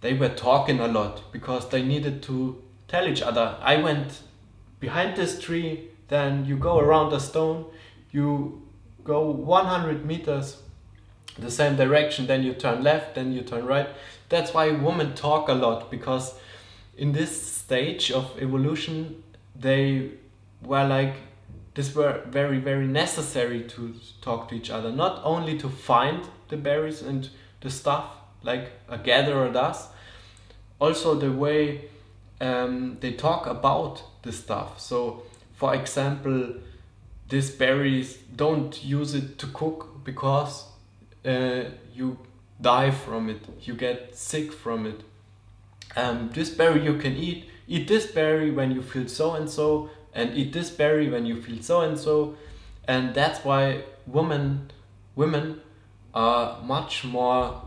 They 0.00 0.14
were 0.14 0.28
talking 0.28 0.78
a 0.78 0.86
lot 0.86 1.32
because 1.32 1.68
they 1.68 1.82
needed 1.82 2.22
to 2.24 2.62
tell 2.88 3.08
each 3.08 3.22
other, 3.22 3.56
I 3.60 3.76
went 3.82 4.20
behind 4.78 5.16
this 5.16 5.40
tree, 5.40 5.88
then 6.08 6.44
you 6.44 6.56
go 6.56 6.78
around 6.78 7.10
the 7.10 7.18
stone, 7.18 7.64
you 8.12 8.62
go 9.02 9.28
100 9.30 10.04
meters 10.04 10.58
the 11.38 11.50
same 11.50 11.76
direction, 11.76 12.26
then 12.26 12.42
you 12.42 12.54
turn 12.54 12.82
left, 12.82 13.14
then 13.14 13.32
you 13.32 13.42
turn 13.42 13.66
right. 13.66 13.88
That's 14.28 14.54
why 14.54 14.70
women 14.70 15.14
talk 15.14 15.48
a 15.48 15.52
lot 15.52 15.90
because 15.90 16.34
in 16.96 17.12
this 17.12 17.42
stage 17.42 18.10
of 18.10 18.40
evolution, 18.40 19.22
they 19.54 20.12
were 20.62 20.86
like, 20.86 21.14
this 21.76 21.94
were 21.94 22.22
very, 22.26 22.58
very 22.58 22.86
necessary 22.86 23.62
to 23.62 23.94
talk 24.22 24.48
to 24.48 24.54
each 24.54 24.70
other, 24.70 24.90
not 24.90 25.20
only 25.22 25.58
to 25.58 25.68
find 25.68 26.26
the 26.48 26.56
berries 26.56 27.02
and 27.02 27.28
the 27.60 27.68
stuff 27.68 28.06
like 28.42 28.72
a 28.88 28.96
gatherer 28.96 29.52
does, 29.52 29.88
also 30.78 31.14
the 31.14 31.30
way 31.30 31.82
um, 32.40 32.96
they 33.00 33.12
talk 33.12 33.46
about 33.46 34.02
the 34.22 34.32
stuff. 34.32 34.80
So, 34.80 35.22
for 35.54 35.74
example, 35.74 36.54
these 37.28 37.50
berries 37.50 38.16
don't 38.34 38.82
use 38.82 39.14
it 39.14 39.38
to 39.40 39.46
cook 39.48 40.02
because 40.02 40.64
uh, 41.26 41.64
you 41.94 42.18
die 42.58 42.90
from 42.90 43.28
it, 43.28 43.42
you 43.62 43.74
get 43.74 44.16
sick 44.16 44.50
from 44.50 44.86
it. 44.86 45.02
Um, 45.94 46.30
this 46.32 46.48
berry 46.48 46.82
you 46.84 46.96
can 46.96 47.16
eat. 47.16 47.50
Eat 47.68 47.86
this 47.88 48.06
berry 48.06 48.50
when 48.50 48.70
you 48.70 48.80
feel 48.80 49.08
so 49.08 49.34
and 49.34 49.50
so, 49.50 49.90
and 50.16 50.36
eat 50.36 50.52
this 50.52 50.70
berry 50.70 51.08
when 51.08 51.26
you 51.26 51.40
feel 51.40 51.62
so 51.62 51.82
and 51.82 51.96
so, 51.98 52.36
and 52.88 53.14
that's 53.14 53.44
why 53.44 53.82
women 54.06 54.72
women 55.14 55.60
are 56.14 56.60
much 56.62 57.04
more 57.04 57.62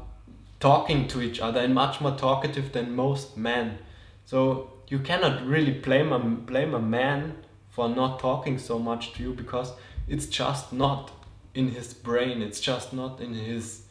talking 0.60 1.08
to 1.08 1.22
each 1.22 1.40
other 1.40 1.60
and 1.60 1.74
much 1.74 2.02
more 2.02 2.16
talkative 2.16 2.74
than 2.74 2.96
most 2.96 3.38
men. 3.38 3.78
So 4.26 4.72
you 4.88 5.00
cannot 5.00 5.46
really 5.46 5.72
blame 5.72 6.12
a, 6.12 6.20
blame 6.20 6.74
a 6.74 6.82
man 6.82 7.38
for 7.70 7.88
not 7.88 8.20
talking 8.20 8.58
so 8.58 8.80
much 8.80 9.14
to 9.14 9.24
you 9.24 9.34
because 9.34 9.72
it's 10.08 10.26
just 10.26 10.74
not 10.74 11.12
in 11.54 11.70
his 11.70 11.94
brain, 11.94 12.42
it's 12.42 12.60
just 12.60 12.94
not 12.94 13.22
in 13.22 13.34
his 13.34 13.84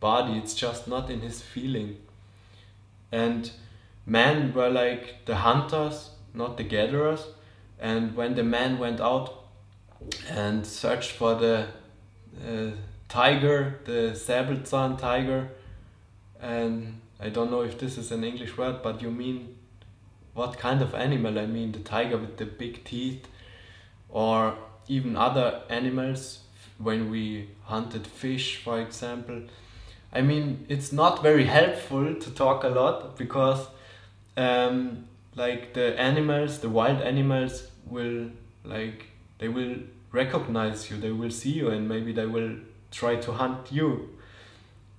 body, 0.00 0.38
it's 0.38 0.54
just 0.54 0.88
not 0.88 1.10
in 1.10 1.20
his 1.20 1.40
feeling. 1.42 1.98
And 3.12 3.50
men 4.04 4.52
were 4.52 4.70
like 4.70 5.24
the 5.26 5.36
hunters, 5.36 6.10
not 6.34 6.56
the 6.56 6.64
gatherers. 6.64 7.26
And 7.78 8.16
when 8.16 8.34
the 8.34 8.42
man 8.42 8.78
went 8.78 9.00
out 9.00 9.44
and 10.28 10.66
searched 10.66 11.12
for 11.12 11.34
the 11.34 11.66
uh, 12.46 12.70
tiger, 13.08 13.80
the 13.84 14.12
Säbelzahn 14.14 14.98
tiger, 14.98 15.50
and 16.40 17.00
I 17.20 17.28
don't 17.28 17.50
know 17.50 17.62
if 17.62 17.78
this 17.78 17.98
is 17.98 18.12
an 18.12 18.24
English 18.24 18.56
word, 18.56 18.82
but 18.82 19.02
you 19.02 19.10
mean 19.10 19.56
what 20.34 20.58
kind 20.58 20.82
of 20.82 20.94
animal? 20.94 21.38
I 21.38 21.46
mean 21.46 21.72
the 21.72 21.78
tiger 21.80 22.18
with 22.18 22.36
the 22.36 22.44
big 22.44 22.84
teeth, 22.84 23.26
or 24.08 24.56
even 24.88 25.16
other 25.16 25.62
animals 25.68 26.40
when 26.78 27.10
we 27.10 27.48
hunted 27.64 28.06
fish 28.06 28.62
for 28.62 28.80
example 28.80 29.42
i 30.12 30.20
mean 30.20 30.64
it's 30.68 30.92
not 30.92 31.22
very 31.22 31.44
helpful 31.44 32.14
to 32.14 32.30
talk 32.30 32.64
a 32.64 32.68
lot 32.68 33.16
because 33.16 33.66
um, 34.36 35.06
like 35.36 35.74
the 35.74 35.98
animals 36.00 36.58
the 36.60 36.68
wild 36.68 37.00
animals 37.02 37.70
will 37.84 38.30
like 38.64 39.06
they 39.38 39.48
will 39.48 39.76
recognize 40.10 40.90
you 40.90 40.96
they 40.96 41.12
will 41.12 41.30
see 41.30 41.50
you 41.50 41.68
and 41.68 41.88
maybe 41.88 42.12
they 42.12 42.26
will 42.26 42.56
try 42.90 43.16
to 43.16 43.32
hunt 43.32 43.70
you. 43.70 44.10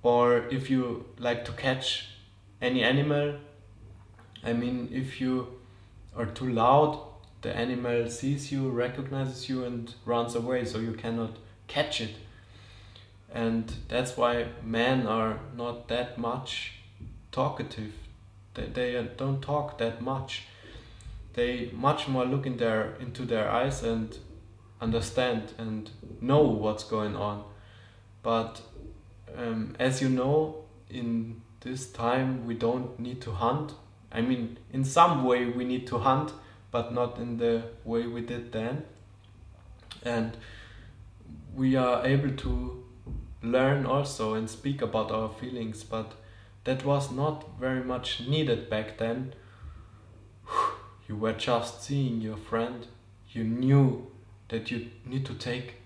Or 0.02 0.46
if 0.46 0.70
you 0.70 1.06
like 1.18 1.44
to 1.46 1.52
catch 1.52 2.08
any 2.60 2.82
animal 2.82 3.34
i 4.44 4.52
mean 4.52 4.88
if 4.92 5.20
you 5.20 5.46
are 6.16 6.26
too 6.26 6.48
loud 6.48 7.00
the 7.42 7.56
animal 7.56 8.08
sees 8.10 8.50
you 8.50 8.68
recognizes 8.68 9.48
you 9.48 9.64
and 9.64 9.94
runs 10.04 10.34
away 10.34 10.64
so 10.64 10.78
you 10.78 10.92
cannot 10.92 11.36
catch 11.68 12.00
it. 12.00 12.14
And 13.32 13.72
that's 13.88 14.16
why 14.16 14.46
men 14.64 15.06
are 15.06 15.38
not 15.56 15.88
that 15.88 16.18
much 16.18 16.72
talkative 17.30 17.92
they, 18.58 18.92
they 18.92 19.08
don't 19.16 19.40
talk 19.40 19.78
that 19.78 20.00
much. 20.00 20.44
They 21.34 21.70
much 21.72 22.08
more 22.08 22.24
look 22.24 22.46
in 22.46 22.56
their 22.56 22.94
into 23.00 23.24
their 23.24 23.50
eyes 23.50 23.82
and 23.82 24.16
understand 24.80 25.52
and 25.58 25.90
know 26.20 26.42
what's 26.42 26.84
going 26.84 27.16
on. 27.16 27.44
But 28.22 28.60
um, 29.36 29.76
as 29.78 30.02
you 30.02 30.08
know 30.08 30.64
in 30.90 31.42
this 31.60 31.90
time 31.90 32.46
we 32.46 32.54
don't 32.54 32.98
need 32.98 33.20
to 33.22 33.32
hunt. 33.32 33.74
I 34.10 34.20
mean 34.22 34.58
in 34.72 34.84
some 34.84 35.24
way 35.24 35.46
we 35.46 35.64
need 35.64 35.86
to 35.88 35.98
hunt 35.98 36.32
but 36.70 36.92
not 36.92 37.18
in 37.18 37.38
the 37.38 37.62
way 37.84 38.06
we 38.06 38.20
did 38.22 38.52
then. 38.52 38.84
And 40.02 40.36
we 41.54 41.76
are 41.76 42.06
able 42.06 42.30
to 42.30 42.84
learn 43.42 43.86
also 43.86 44.34
and 44.34 44.50
speak 44.50 44.82
about 44.82 45.10
our 45.12 45.28
feelings 45.28 45.84
but 45.84 46.14
that 46.68 46.84
was 46.84 47.10
not 47.10 47.58
very 47.58 47.82
much 47.82 48.20
needed 48.20 48.68
back 48.68 48.98
then. 48.98 49.34
You 51.08 51.16
were 51.16 51.32
just 51.32 51.82
seeing 51.84 52.20
your 52.20 52.36
friend. 52.36 52.86
You 53.30 53.44
knew 53.44 54.08
that 54.50 54.70
you 54.70 54.90
need 55.06 55.24
to 55.24 55.32
take 55.32 55.76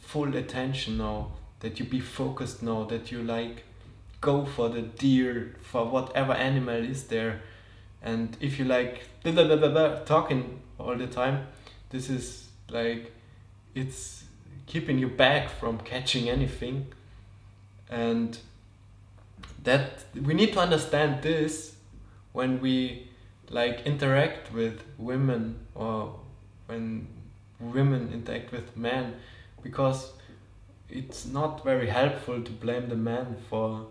full 0.00 0.36
attention 0.36 0.98
now 0.98 1.32
that 1.58 1.80
you 1.80 1.84
be 1.84 1.98
focused 1.98 2.62
now 2.62 2.84
that 2.84 3.10
you 3.10 3.20
like 3.24 3.64
go 4.20 4.44
for 4.44 4.68
the 4.68 4.82
deer 4.82 5.56
for 5.60 5.84
whatever 5.86 6.32
animal 6.32 6.76
is 6.76 7.08
there. 7.08 7.42
And 8.00 8.36
if 8.40 8.60
you 8.60 8.64
like 8.64 9.02
blah, 9.24 9.32
blah, 9.32 9.56
blah, 9.56 9.68
blah, 9.68 10.04
talking 10.04 10.62
all 10.78 10.94
the 10.94 11.08
time 11.08 11.48
this 11.90 12.08
is 12.08 12.46
like 12.70 13.10
it's 13.74 14.22
keeping 14.66 15.00
you 15.00 15.08
back 15.08 15.50
from 15.50 15.78
catching 15.78 16.28
anything. 16.28 16.86
And 17.90 18.38
that 19.62 20.04
we 20.20 20.34
need 20.34 20.52
to 20.52 20.60
understand 20.60 21.22
this 21.22 21.76
when 22.32 22.60
we 22.60 23.08
like 23.50 23.82
interact 23.86 24.52
with 24.52 24.82
women 24.98 25.66
or 25.74 26.18
when 26.66 27.06
women 27.60 28.10
interact 28.12 28.50
with 28.50 28.76
men 28.76 29.14
because 29.62 30.12
it's 30.88 31.26
not 31.26 31.62
very 31.64 31.88
helpful 31.88 32.42
to 32.42 32.50
blame 32.50 32.88
the 32.88 32.96
man 32.96 33.36
for 33.48 33.86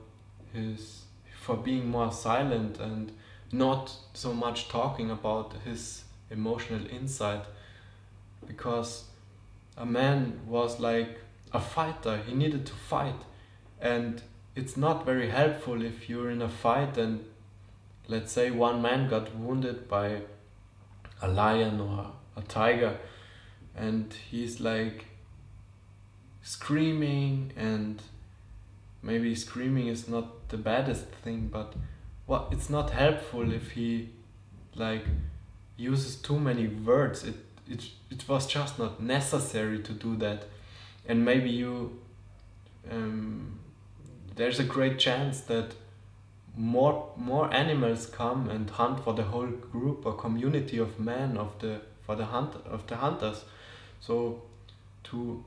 his 0.54 1.04
for 1.40 1.56
being 1.56 1.90
more 1.90 2.12
silent 2.12 2.80
and 2.80 3.12
not 3.52 3.96
so 4.14 4.34
much 4.34 4.68
talking 4.70 5.10
about 5.10 5.54
his 5.66 6.04
emotional 6.30 6.86
insight 6.88 7.44
because 8.48 9.06
a 9.78 9.86
man 9.86 10.40
was 10.48 10.80
like 10.80 11.20
a 11.54 11.60
fighter 11.60 12.18
he 12.28 12.34
needed 12.34 12.66
to 12.66 12.74
fight 12.74 13.22
and 13.80 14.22
it's 14.56 14.76
not 14.76 15.06
very 15.06 15.30
helpful 15.30 15.82
if 15.82 16.10
you're 16.10 16.30
in 16.30 16.42
a 16.42 16.50
fight 16.50 16.98
and 16.98 17.24
let's 18.08 18.32
say 18.32 18.52
one 18.52 18.82
man 18.82 19.10
got 19.10 19.36
wounded 19.36 19.88
by 19.88 20.22
a 21.22 21.28
lion 21.28 21.80
or 21.80 22.12
a 22.36 22.42
tiger 22.42 22.98
and 23.76 24.14
he's 24.30 24.60
like 24.60 25.06
screaming 26.42 27.52
and 27.56 28.02
maybe 29.02 29.34
screaming 29.36 29.88
is 29.88 30.08
not 30.08 30.50
the 30.50 30.58
baddest 30.58 31.06
thing 31.24 31.50
but 31.52 31.74
what 32.26 32.50
it's 32.52 32.70
not 32.70 32.92
helpful 32.92 33.52
if 33.52 33.72
he 33.72 34.10
like 34.76 35.06
uses 35.82 36.16
too 36.16 36.40
many 36.40 36.68
words. 36.68 37.24
It 37.24 37.36
it 37.68 37.84
it 38.10 38.28
was 38.28 38.48
just 38.48 38.78
not 38.80 39.02
necessary 39.02 39.80
to 39.80 39.94
do 39.94 40.16
that. 40.18 40.46
And 41.08 41.26
maybe 41.26 41.50
you 41.50 42.00
um, 42.90 43.60
there's 44.36 44.60
a 44.60 44.64
great 44.64 45.00
chance 45.00 45.42
that 45.42 45.74
more 46.56 47.14
more 47.16 47.54
animals 47.54 48.06
come 48.06 48.50
and 48.50 48.70
hunt 48.70 49.04
for 49.04 49.14
the 49.14 49.24
whole 49.24 49.48
group 49.48 50.06
or 50.06 50.14
community 50.14 50.78
of 50.78 51.00
men 51.00 51.38
of 51.38 51.58
the 51.60 51.82
for 52.06 52.16
the 52.16 52.26
hunt 52.26 52.56
of 52.66 52.88
the 52.88 52.98
hunters. 52.98 53.46
So 54.00 54.42
to 55.06 55.44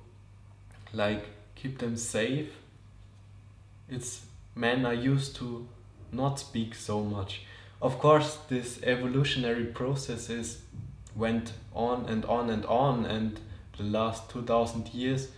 like 0.92 1.27
keep 1.55 1.79
them 1.79 1.97
safe 1.97 2.53
it's 3.88 4.23
men 4.55 4.87
are 4.87 4.94
used 4.94 5.37
to 5.37 5.66
not 6.12 6.38
speak 6.38 6.75
so 6.75 7.03
much. 7.03 7.42
Of 7.83 7.99
course 7.99 8.38
this 8.49 8.81
evolutionary 8.83 9.66
processes 9.66 10.62
went 11.14 11.53
on 11.75 12.07
and 12.09 12.25
on 12.25 12.51
and 12.51 12.64
on 12.66 13.05
and 13.05 13.40
the 13.77 13.85
last 13.85 14.31
2000 14.31 14.88
years 14.94 15.29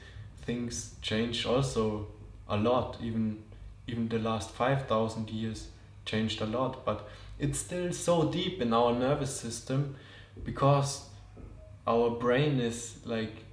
things 0.42 0.94
changed 1.02 1.46
also 1.46 2.06
a 2.48 2.56
lot. 2.56 2.98
Even 3.02 3.42
even 3.86 4.08
the 4.08 4.18
last 4.18 4.50
5000 4.50 5.30
years 5.30 5.68
changed 6.04 6.40
a 6.40 6.46
lot 6.46 6.84
but 6.84 7.08
it's 7.38 7.58
still 7.58 7.92
so 7.92 8.30
deep 8.30 8.60
in 8.60 8.72
our 8.72 8.92
nervous 8.92 9.38
system 9.38 9.94
because 10.44 11.08
our 11.86 12.10
brain 12.10 12.58
is 12.58 12.96
like 13.04 13.44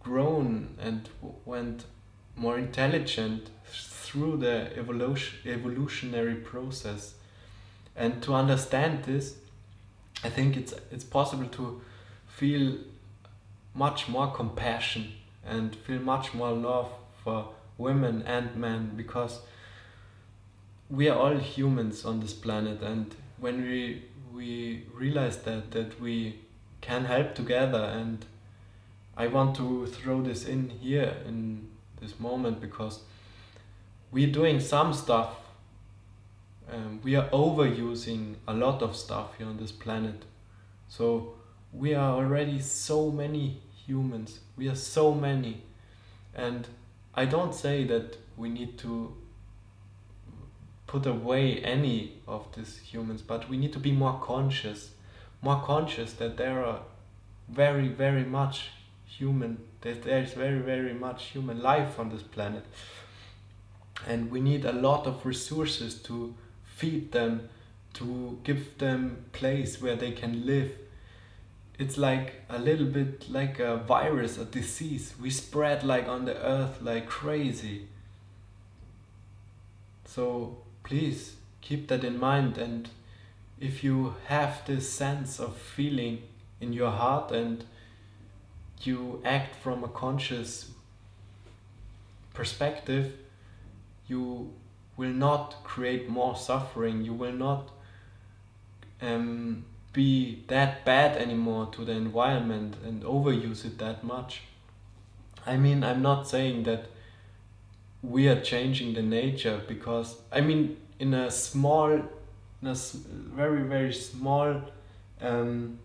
grown 0.00 0.76
and 0.78 1.08
went 1.44 1.84
more 2.36 2.58
intelligent 2.58 3.50
through 3.72 4.36
the 4.36 4.76
evolution 4.76 5.38
evolutionary 5.50 6.34
process. 6.34 7.14
And 7.96 8.22
to 8.22 8.34
understand 8.34 9.04
this 9.04 9.36
i 10.22 10.28
think 10.28 10.56
it's 10.56 10.74
it's 10.90 11.04
possible 11.04 11.46
to 11.46 11.80
feel 12.26 12.76
much 13.74 14.08
more 14.08 14.30
compassion 14.32 15.12
and 15.44 15.74
feel 15.74 16.00
much 16.00 16.34
more 16.34 16.52
love 16.52 16.90
for 17.22 17.48
women 17.80 18.22
and 18.26 18.54
men 18.56 18.92
because 18.96 19.40
we 20.88 21.08
are 21.08 21.18
all 21.18 21.38
humans 21.38 22.04
on 22.04 22.20
this 22.20 22.32
planet 22.32 22.82
and 22.82 23.14
when 23.38 23.62
we 23.62 24.02
we 24.32 24.84
realize 24.94 25.38
that 25.38 25.70
that 25.70 26.00
we 26.00 26.38
can 26.80 27.04
help 27.04 27.34
together 27.34 27.84
and 28.00 28.24
I 29.16 29.26
want 29.26 29.56
to 29.56 29.86
throw 29.86 30.22
this 30.22 30.44
in 30.44 30.70
here 30.70 31.16
in 31.26 31.68
this 32.00 32.18
moment 32.20 32.60
because 32.60 33.00
we're 34.10 34.32
doing 34.32 34.60
some 34.60 34.94
stuff 34.94 35.40
um, 36.72 37.00
we 37.02 37.16
are 37.16 37.28
overusing 37.30 38.36
a 38.46 38.54
lot 38.54 38.82
of 38.82 38.94
stuff 38.96 39.36
here 39.38 39.46
on 39.46 39.56
this 39.56 39.72
planet. 39.72 40.24
So 40.88 41.34
we 41.72 41.94
are 41.94 42.14
already 42.14 42.60
so 42.60 43.10
many 43.10 43.60
humans. 43.86 44.40
We 44.56 44.68
are 44.68 44.76
so 44.76 45.12
many. 45.12 45.62
And 46.34 46.68
I 47.20 47.26
don't 47.26 47.54
say 47.54 47.84
that 47.84 48.16
we 48.38 48.48
need 48.48 48.78
to 48.78 49.14
put 50.86 51.04
away 51.04 51.58
any 51.58 52.14
of 52.26 52.46
these 52.54 52.78
humans, 52.78 53.20
but 53.20 53.46
we 53.50 53.58
need 53.58 53.74
to 53.74 53.78
be 53.78 53.92
more 53.92 54.18
conscious, 54.22 54.92
more 55.42 55.60
conscious 55.60 56.14
that 56.14 56.38
there 56.38 56.64
are 56.64 56.80
very, 57.46 57.88
very 57.88 58.24
much 58.24 58.70
human, 59.04 59.58
that 59.82 60.02
there's 60.02 60.32
very, 60.32 60.60
very 60.60 60.94
much 60.94 61.26
human 61.26 61.60
life 61.60 61.98
on 61.98 62.08
this 62.08 62.22
planet. 62.22 62.64
And 64.06 64.30
we 64.30 64.40
need 64.40 64.64
a 64.64 64.72
lot 64.72 65.06
of 65.06 65.26
resources 65.26 65.96
to 66.04 66.34
feed 66.64 67.12
them, 67.12 67.50
to 67.94 68.38
give 68.44 68.78
them 68.78 69.26
place 69.32 69.82
where 69.82 69.96
they 69.96 70.12
can 70.12 70.46
live. 70.46 70.70
It's 71.80 71.96
like 71.96 72.34
a 72.50 72.58
little 72.58 72.84
bit 72.84 73.30
like 73.30 73.58
a 73.58 73.78
virus, 73.78 74.36
a 74.36 74.44
disease. 74.44 75.14
We 75.18 75.30
spread 75.30 75.82
like 75.82 76.06
on 76.06 76.26
the 76.26 76.36
earth 76.36 76.82
like 76.82 77.08
crazy. 77.08 77.88
So 80.04 80.58
please 80.84 81.36
keep 81.62 81.88
that 81.88 82.04
in 82.04 82.20
mind 82.20 82.58
and 82.58 82.90
if 83.58 83.82
you 83.82 84.16
have 84.26 84.62
this 84.66 84.92
sense 84.92 85.40
of 85.40 85.56
feeling 85.56 86.22
in 86.60 86.74
your 86.74 86.90
heart 86.90 87.32
and 87.32 87.64
you 88.82 89.22
act 89.24 89.56
from 89.56 89.82
a 89.82 89.88
conscious 89.88 90.72
perspective 92.34 93.12
you 94.06 94.52
will 94.96 95.12
not 95.12 95.62
create 95.64 96.08
more 96.08 96.36
suffering 96.36 97.04
you 97.04 97.12
will 97.12 97.32
not 97.32 97.70
um, 99.02 99.64
be 99.92 100.44
that 100.48 100.84
bad 100.84 101.16
anymore 101.16 101.68
to 101.72 101.84
the 101.84 101.92
environment 101.92 102.76
and 102.84 103.02
overuse 103.02 103.64
it 103.64 103.78
that 103.78 104.04
much. 104.04 104.42
I 105.46 105.56
mean, 105.56 105.82
I'm 105.82 106.02
not 106.02 106.28
saying 106.28 106.64
that 106.64 106.86
we 108.02 108.28
are 108.28 108.40
changing 108.40 108.94
the 108.94 109.02
nature 109.02 109.60
because 109.66 110.16
I 110.32 110.40
mean, 110.40 110.76
in 110.98 111.14
a 111.14 111.30
small, 111.30 111.90
in 111.92 112.68
a 112.68 112.74
very 112.74 113.62
very 113.62 113.92
small 113.92 114.62
um, 115.20 115.78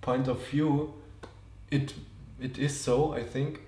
point 0.00 0.28
of 0.28 0.46
view, 0.48 0.94
it 1.70 1.94
it 2.40 2.58
is 2.58 2.78
so 2.78 3.14
I 3.14 3.22
think, 3.22 3.62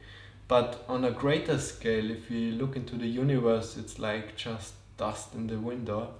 but 0.49 0.85
on 0.89 1.05
a 1.05 1.11
greater 1.11 1.59
scale, 1.59 2.11
if 2.11 2.29
we 2.29 2.51
look 2.51 2.77
into 2.77 2.97
the 2.97 3.07
universe, 3.07 3.77
it's 3.77 3.99
like 3.99 4.37
just 4.37 4.75
dust 4.97 5.35
in 5.35 5.47
the 5.47 5.59
window, 5.59 6.15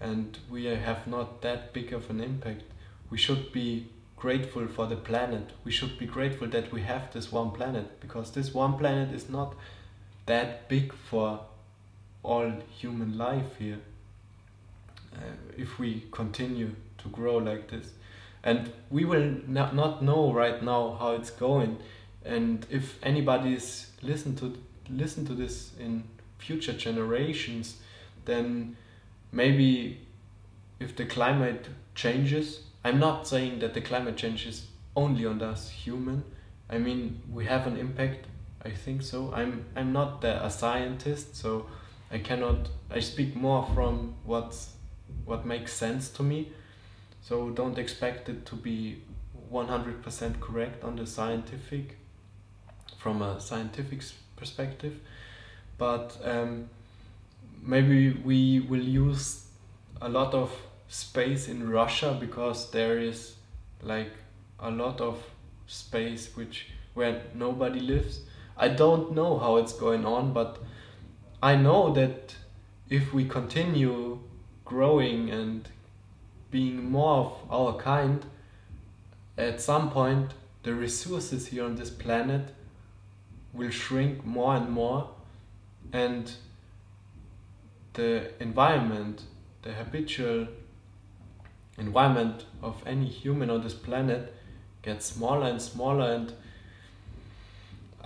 and 0.00 0.38
we 0.50 0.64
have 0.64 1.06
not 1.06 1.42
that 1.42 1.72
big 1.72 1.92
of 1.92 2.10
an 2.10 2.20
impact. 2.20 2.62
We 3.10 3.18
should 3.18 3.52
be 3.52 3.88
grateful 4.16 4.66
for 4.68 4.86
the 4.86 4.96
planet. 4.96 5.50
We 5.64 5.70
should 5.70 5.98
be 5.98 6.06
grateful 6.06 6.48
that 6.48 6.72
we 6.72 6.82
have 6.82 7.12
this 7.12 7.30
one 7.30 7.50
planet 7.50 8.00
because 8.00 8.30
this 8.32 8.54
one 8.54 8.78
planet 8.78 9.14
is 9.14 9.28
not 9.28 9.54
that 10.26 10.68
big 10.68 10.92
for 10.94 11.40
all 12.22 12.52
human 12.70 13.18
life 13.18 13.56
here. 13.58 13.80
Uh, 15.14 15.18
if 15.56 15.78
we 15.78 16.04
continue 16.10 16.74
to 16.98 17.08
grow 17.08 17.36
like 17.36 17.70
this, 17.70 17.92
and 18.42 18.72
we 18.90 19.04
will 19.04 19.36
not, 19.46 19.74
not 19.74 20.02
know 20.02 20.32
right 20.32 20.62
now 20.62 20.96
how 20.98 21.12
it's 21.12 21.30
going, 21.30 21.78
and 22.24 22.66
if 22.70 22.98
anybody 23.02 23.54
is 23.54 23.90
listen 24.02 24.34
to 24.36 24.56
listen 24.90 25.24
to 25.26 25.34
this 25.34 25.72
in 25.78 26.04
future 26.38 26.72
generations, 26.72 27.76
then 28.24 28.76
maybe 29.34 30.00
if 30.80 30.96
the 30.96 31.04
climate 31.04 31.68
changes, 31.94 32.60
I'm 32.84 32.98
not 32.98 33.26
saying 33.26 33.58
that 33.60 33.74
the 33.74 33.80
climate 33.80 34.16
change 34.16 34.46
is 34.46 34.66
only 34.94 35.26
on 35.26 35.42
us 35.42 35.70
human. 35.70 36.24
I 36.70 36.78
mean, 36.78 37.20
we 37.30 37.44
have 37.46 37.66
an 37.66 37.76
impact 37.76 38.26
I 38.64 38.70
think 38.70 39.02
so. 39.02 39.32
I'm 39.34 39.66
I'm 39.76 39.92
not 39.92 40.22
the, 40.22 40.44
a 40.44 40.50
scientist, 40.50 41.36
so 41.36 41.66
I 42.10 42.18
cannot. 42.18 42.70
I 42.90 43.00
speak 43.00 43.36
more 43.36 43.68
from 43.74 44.14
what's 44.24 44.72
what 45.26 45.44
makes 45.44 45.72
sense 45.72 46.08
to 46.16 46.22
me. 46.22 46.52
So 47.20 47.50
don't 47.50 47.78
expect 47.78 48.28
it 48.28 48.46
to 48.46 48.56
be 48.56 49.02
one 49.50 49.68
hundred 49.68 50.02
percent 50.02 50.40
correct 50.40 50.82
on 50.82 50.96
the 50.96 51.06
scientific, 51.06 51.98
from 52.98 53.20
a 53.20 53.38
scientific 53.38 54.00
perspective, 54.36 54.94
but 55.76 56.18
um, 56.24 56.70
maybe 57.64 58.10
we 58.10 58.60
will 58.60 58.82
use 58.82 59.46
a 60.00 60.08
lot 60.08 60.34
of 60.34 60.52
space 60.88 61.48
in 61.48 61.68
Russia 61.68 62.16
because 62.18 62.70
there 62.70 62.98
is 62.98 63.34
like 63.82 64.12
a 64.60 64.70
lot 64.70 65.00
of 65.00 65.18
space 65.66 66.36
which 66.36 66.68
where 66.92 67.22
nobody 67.34 67.80
lives. 67.80 68.20
I 68.56 68.68
don't 68.68 69.12
know 69.12 69.38
how 69.38 69.56
it's 69.56 69.72
going 69.72 70.04
on, 70.04 70.32
but 70.32 70.58
I 71.42 71.56
know 71.56 71.92
that 71.94 72.36
if 72.88 73.12
we 73.12 73.24
continue 73.24 74.20
growing 74.64 75.30
and 75.30 75.68
being 76.50 76.90
more 76.90 77.26
of 77.26 77.50
our 77.50 77.76
kind, 77.76 78.24
at 79.36 79.60
some 79.60 79.90
point 79.90 80.32
the 80.62 80.74
resources 80.74 81.48
here 81.48 81.64
on 81.64 81.76
this 81.76 81.90
planet 81.90 82.54
will 83.52 83.70
shrink 83.70 84.24
more 84.24 84.54
and 84.54 84.70
more, 84.70 85.10
and 85.92 86.32
the 87.94 88.30
environment, 88.40 89.22
the 89.62 89.72
habitual 89.72 90.46
environment 91.78 92.44
of 92.62 92.82
any 92.86 93.06
human 93.06 93.50
on 93.50 93.62
this 93.62 93.74
planet 93.74 94.34
gets 94.82 95.06
smaller 95.06 95.48
and 95.48 95.60
smaller 95.60 96.12
and 96.12 96.32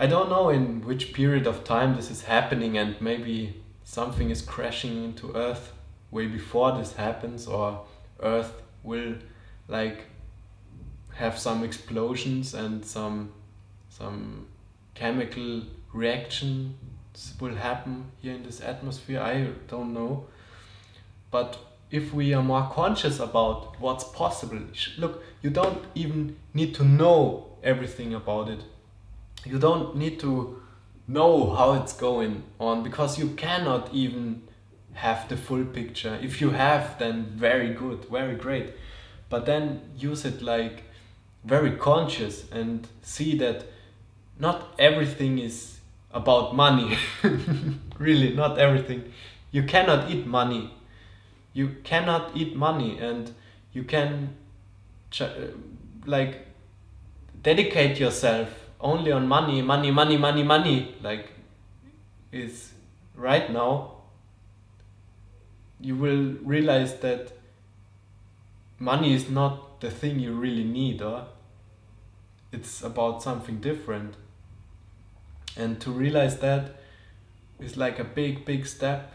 I 0.01 0.07
don't 0.07 0.29
know 0.29 0.49
in 0.49 0.87
which 0.87 1.13
period 1.13 1.49
of 1.49 1.65
time 1.65 1.97
this 1.97 2.09
is 2.09 2.23
happening, 2.23 2.79
and 2.79 3.01
maybe 3.01 3.57
something 3.83 4.31
is 4.31 4.41
crashing 4.41 5.03
into 5.03 5.35
Earth 5.35 5.73
way 6.13 6.29
before 6.29 6.71
this 6.79 6.95
happens, 6.95 7.49
or 7.49 7.85
Earth 8.23 8.63
will 8.85 9.17
like 9.67 10.05
have 11.15 11.37
some 11.37 11.65
explosions 11.65 12.55
and 12.55 12.87
some 12.87 13.33
some 13.89 14.47
chemical 14.95 15.63
reactions 17.19 17.41
will 17.41 17.55
happen 17.55 18.05
here 18.21 18.35
in 18.35 18.43
this 18.43 18.61
atmosphere. 18.61 19.21
I 19.21 19.51
don't 19.69 19.93
know, 19.93 20.27
but 21.31 21.59
if 21.91 22.13
we 22.13 22.35
are 22.35 22.43
more 22.43 22.71
conscious 22.73 23.21
about 23.21 23.81
what's 23.81 24.05
possible, 24.05 24.61
look, 24.99 25.23
you 25.43 25.51
don't 25.51 25.85
even 25.95 26.37
need 26.55 26.75
to 26.75 26.85
know 26.85 27.47
everything 27.63 28.15
about 28.15 28.49
it 28.49 28.63
you 29.47 29.59
don't 29.59 29.97
need 29.97 30.19
to 30.21 30.61
know 31.07 31.55
how 31.55 31.73
it's 31.73 31.93
going 31.93 32.43
on 32.59 32.83
because 32.83 33.19
you 33.19 33.29
cannot 33.37 33.89
even 33.95 34.43
have 34.95 35.29
the 35.29 35.37
full 35.37 35.65
picture. 35.65 36.19
If 36.21 36.41
you 36.41 36.51
have, 36.51 36.99
then 36.99 37.25
very 37.37 37.73
good, 37.73 38.07
very 38.11 38.35
great. 38.35 38.75
But 39.31 39.47
then 39.47 39.81
use 39.97 40.25
it 40.25 40.43
like 40.43 40.83
very 41.45 41.77
conscious 41.77 42.51
and 42.51 42.87
see 43.03 43.39
that 43.39 43.65
not 44.39 44.75
everything 44.79 45.39
is 45.39 45.78
about 46.13 46.55
money. 46.55 46.97
really, 47.99 48.35
not 48.35 48.59
everything. 48.59 49.13
You 49.51 49.63
cannot 49.65 50.11
eat 50.11 50.27
money. 50.27 50.75
You 51.53 51.77
cannot 51.85 52.37
eat 52.37 52.55
money 52.57 52.99
and 52.99 53.33
you 53.73 53.85
can 53.85 54.37
uh, 55.21 55.29
like 56.07 56.47
dedicate 57.43 57.99
yourself 57.99 58.49
only 58.81 59.11
on 59.13 59.27
money, 59.27 59.63
money, 59.63 59.91
money, 59.91 60.17
money, 60.17 60.43
money, 60.43 60.95
like 61.03 61.33
is 62.31 62.73
right 63.15 63.51
now, 63.51 63.93
you 65.81 65.95
will 65.95 66.35
realize 66.43 66.99
that 67.01 67.33
money 68.79 69.15
is 69.15 69.29
not 69.31 69.81
the 69.81 69.91
thing 69.91 70.21
you 70.21 70.33
really 70.33 70.65
need, 70.65 71.03
or 71.03 71.27
it's 72.53 72.83
about 72.83 73.23
something 73.23 73.61
different. 73.61 74.15
And 75.59 75.81
to 75.81 75.91
realize 75.91 76.39
that 76.39 76.77
is 77.61 77.77
like 77.77 77.99
a 77.99 78.05
big, 78.05 78.45
big 78.45 78.67
step 78.67 79.13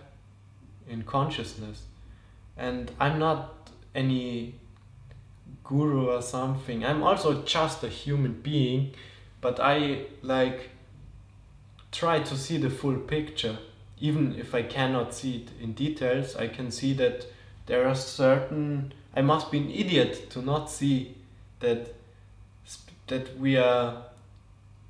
in 0.88 1.04
consciousness. 1.04 1.84
And 2.58 2.92
I'm 3.00 3.18
not 3.18 3.72
any 3.96 4.56
guru 5.64 6.10
or 6.10 6.22
something. 6.22 6.86
I'm 6.86 7.02
also 7.02 7.42
just 7.44 7.84
a 7.84 7.88
human 7.88 8.34
being 8.34 8.94
but 9.44 9.60
I 9.60 10.06
like 10.22 10.70
try 11.92 12.20
to 12.20 12.38
see 12.38 12.58
the 12.58 12.70
full 12.70 12.96
picture. 12.96 13.60
Even 14.00 14.36
if 14.40 14.56
I 14.56 14.64
cannot 14.64 15.14
see 15.14 15.36
it 15.36 15.50
in 15.62 15.74
details, 15.74 16.36
I 16.36 16.48
can 16.48 16.72
see 16.72 16.94
that 16.94 17.28
there 17.68 17.88
are 17.88 17.94
certain. 17.94 18.94
I 19.16 19.22
must 19.22 19.52
be 19.52 19.60
an 19.60 19.70
idiot 19.70 20.30
to 20.32 20.42
not 20.42 20.72
see 20.72 21.16
that 21.60 21.94
that 23.08 23.38
we 23.38 23.58
are 23.58 24.04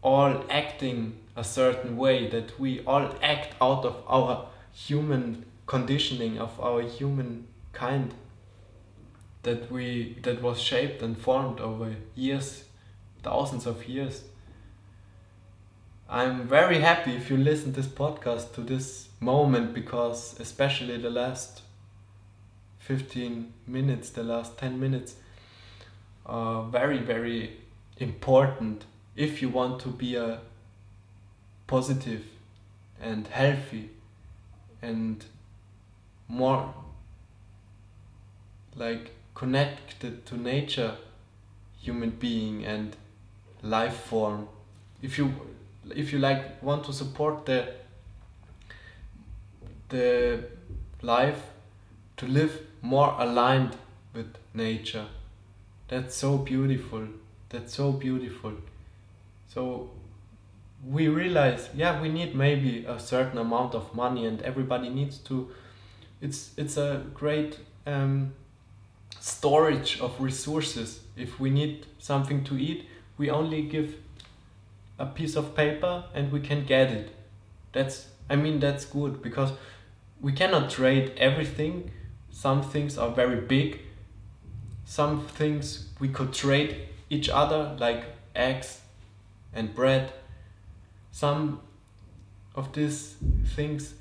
all 0.03 0.45
acting 0.49 1.17
a 1.35 1.43
certain 1.43 1.97
way. 1.97 2.27
That 2.27 2.59
we 2.59 2.81
all 2.85 3.15
act 3.21 3.55
out 3.61 3.85
of 3.85 4.03
our 4.07 4.47
human 4.71 5.45
conditioning 5.65 6.37
of 6.39 6.59
our 6.59 6.81
human 6.81 7.47
kind. 7.71 8.13
That 9.43 9.71
we 9.71 10.17
that 10.23 10.41
was 10.41 10.61
shaped 10.61 11.01
and 11.01 11.17
formed 11.17 11.59
over 11.59 11.95
years, 12.15 12.65
thousands 13.23 13.65
of 13.65 13.87
years 13.87 14.23
I'm 16.13 16.47
very 16.47 16.79
happy 16.79 17.15
if 17.15 17.31
you 17.31 17.37
listen 17.37 17.73
this 17.73 17.87
podcast 17.87 18.53
to 18.53 18.61
this 18.61 19.09
moment 19.19 19.73
because 19.73 20.39
especially 20.39 20.97
the 20.97 21.09
last 21.09 21.61
15 22.77 23.51
minutes, 23.65 24.11
the 24.11 24.21
last 24.21 24.57
10 24.59 24.79
minutes 24.79 25.15
are 26.23 26.65
very 26.65 26.99
very 26.99 27.57
important 27.97 28.85
if 29.15 29.41
you 29.41 29.49
want 29.49 29.79
to 29.81 29.89
be 29.89 30.15
a 30.15 30.39
positive 31.73 32.25
and 33.01 33.27
healthy 33.27 33.89
and 34.83 35.25
more 36.27 36.73
like 38.75 39.09
connected 39.33 40.23
to 40.27 40.37
nature 40.37 40.91
human 41.81 42.11
being 42.11 42.63
and 42.63 42.95
life 43.63 43.95
form. 44.11 44.47
If 45.01 45.17
you 45.17 45.33
if 46.03 46.13
you 46.13 46.19
like 46.19 46.61
want 46.61 46.85
to 46.85 46.93
support 46.93 47.47
the 47.47 47.73
the 49.89 50.43
life 51.01 51.41
to 52.17 52.27
live 52.27 52.61
more 52.81 53.15
aligned 53.19 53.75
with 54.13 54.37
nature. 54.53 55.07
That's 55.87 56.15
so 56.15 56.37
beautiful. 56.37 57.07
That's 57.49 57.73
so 57.73 57.91
beautiful. 57.91 58.53
So 59.47 59.89
we 60.85 61.07
realize 61.07 61.69
yeah 61.73 62.01
we 62.01 62.09
need 62.09 62.35
maybe 62.35 62.85
a 62.85 62.99
certain 62.99 63.37
amount 63.37 63.73
of 63.73 63.93
money 63.95 64.25
and 64.25 64.41
everybody 64.41 64.89
needs 64.89 65.17
to 65.17 65.49
it's 66.21 66.51
it's 66.57 66.77
a 66.77 67.03
great 67.13 67.59
um, 67.85 68.33
storage 69.19 69.99
of 69.99 70.19
resources. 70.19 71.01
If 71.15 71.39
we 71.39 71.49
need 71.49 71.85
something 71.99 72.43
to 72.45 72.57
eat, 72.57 72.87
we 73.17 73.29
only 73.29 73.61
give 73.63 73.95
a 74.99 75.05
piece 75.05 75.35
of 75.35 75.55
paper 75.55 76.05
and 76.13 76.31
we 76.31 76.39
can 76.39 76.65
get 76.65 76.91
it. 76.91 77.15
That's 77.71 78.07
I 78.29 78.35
mean 78.35 78.59
that's 78.59 78.85
good 78.85 79.21
because 79.21 79.51
we 80.21 80.31
cannot 80.31 80.69
trade 80.69 81.13
everything. 81.17 81.91
Some 82.31 82.63
things 82.63 82.97
are 82.97 83.11
very 83.11 83.41
big. 83.41 83.79
Some 84.85 85.25
things 85.27 85.89
we 85.99 86.09
could 86.09 86.33
trade 86.33 86.87
each 87.09 87.29
other 87.29 87.75
like 87.79 88.03
eggs 88.35 88.81
and 89.53 89.73
bread. 89.73 90.13
Some 91.13 91.59
of 92.55 92.73
these 92.73 93.17
things 93.55 93.93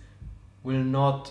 will 0.63 0.83
not 0.83 1.31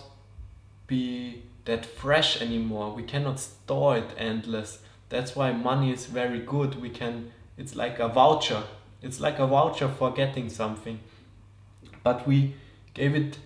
be 0.86 1.42
that 1.64 1.84
fresh 1.84 2.40
anymore. 2.40 2.94
We 2.94 3.02
cannot 3.02 3.40
store 3.40 3.96
it 3.96 4.10
endless. 4.16 4.78
That's 5.08 5.34
why 5.34 5.50
money 5.50 5.92
is 5.92 6.06
very 6.06 6.38
good. 6.38 6.80
We 6.80 6.88
can 6.88 7.32
it's 7.58 7.74
like 7.74 7.98
a 7.98 8.06
voucher. 8.06 8.62
It's 9.02 9.18
like 9.18 9.40
a 9.40 9.46
voucher 9.48 9.88
for 9.88 10.12
getting 10.12 10.48
something. 10.48 11.00
But 12.04 12.28
we 12.28 12.54
gave 12.94 13.16
it 13.16 13.38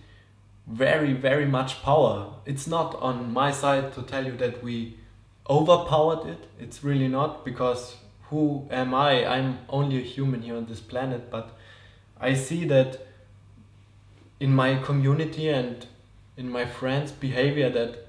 very 0.67 1.13
very 1.13 1.47
much 1.47 1.81
power. 1.81 2.35
It's 2.45 2.67
not 2.67 2.93
on 3.01 3.33
my 3.33 3.49
side 3.49 3.93
to 3.93 4.03
tell 4.03 4.27
you 4.27 4.37
that 4.37 4.63
we 4.63 4.99
overpowered 5.49 6.27
it. 6.27 6.47
It's 6.59 6.83
really 6.83 7.07
not 7.07 7.43
because 7.43 7.95
who 8.29 8.67
am 8.69 8.93
I? 8.93 9.25
I'm 9.25 9.57
only 9.69 9.97
a 9.97 10.05
human 10.05 10.43
here 10.43 10.55
on 10.55 10.67
this 10.67 10.81
planet, 10.81 11.31
but 11.31 11.56
I 12.19 12.33
see 12.33 12.65
that 12.65 12.99
in 14.39 14.53
my 14.53 14.75
community 14.75 15.49
and 15.49 15.85
in 16.35 16.49
my 16.49 16.65
friends' 16.65 17.11
behavior 17.11 17.69
that 17.69 18.07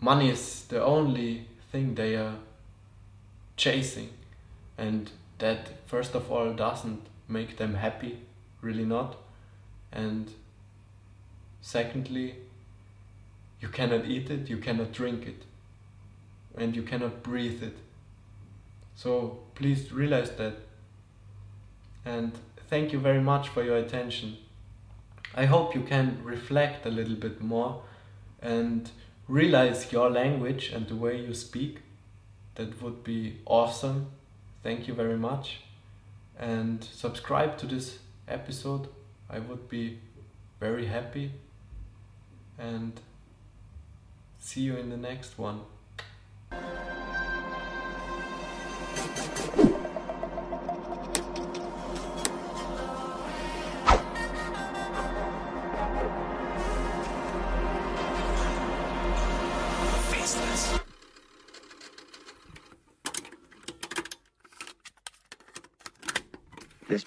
money 0.00 0.30
is 0.30 0.64
the 0.68 0.82
only 0.82 1.46
thing 1.70 1.94
they 1.94 2.16
are 2.16 2.36
chasing. 3.56 4.10
And 4.78 5.10
that 5.38 5.86
first 5.86 6.14
of 6.14 6.30
all 6.30 6.52
doesn't 6.52 7.06
make 7.28 7.56
them 7.56 7.74
happy 7.74 8.18
really 8.60 8.84
not. 8.84 9.16
And 9.92 10.32
secondly 11.60 12.36
you 13.60 13.68
cannot 13.68 14.06
eat 14.06 14.30
it 14.30 14.48
you 14.48 14.56
cannot 14.56 14.92
drink 14.92 15.26
it 15.26 15.42
and 16.56 16.74
you 16.74 16.82
cannot 16.82 17.22
breathe 17.22 17.62
it. 17.62 17.76
So 18.94 19.40
please 19.54 19.92
realize 19.92 20.30
that. 20.32 20.54
And 22.04 22.32
thank 22.70 22.92
you 22.92 22.98
very 22.98 23.20
much 23.20 23.48
for 23.48 23.62
your 23.62 23.76
attention 23.76 24.36
I 25.34 25.44
hope 25.44 25.74
you 25.76 25.82
can 25.82 26.18
reflect 26.24 26.86
a 26.86 26.90
little 26.90 27.14
bit 27.14 27.40
more 27.40 27.82
and 28.42 28.90
realize 29.28 29.92
your 29.92 30.10
language 30.10 30.72
and 30.74 30.88
the 30.88 30.96
way 30.96 31.20
you 31.20 31.34
speak. 31.34 31.78
That 32.56 32.82
would 32.82 33.04
be 33.04 33.36
awesome. 33.46 34.08
Thank 34.64 34.88
you 34.88 34.94
very 34.94 35.16
much. 35.16 35.60
And 36.36 36.82
subscribe 36.82 37.58
to 37.58 37.66
this 37.66 38.00
episode. 38.26 38.88
I 39.28 39.38
would 39.38 39.68
be 39.68 39.98
very 40.58 40.86
happy. 40.86 41.32
And 42.58 43.00
see 44.40 44.62
you 44.62 44.76
in 44.76 44.90
the 44.90 44.96
next 44.96 45.38
one. 45.38 45.60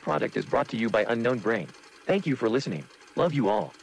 Product 0.04 0.36
is 0.36 0.46
brought 0.46 0.68
to 0.68 0.78
you 0.78 0.90
by 0.90 1.06
Unknown 1.08 1.40
Brain. 1.40 1.70
Thank 2.06 2.28
you 2.28 2.36
for 2.36 2.50
listening. 2.50 2.90
Love 3.16 3.34
you 3.34 3.48
all. 3.48 3.83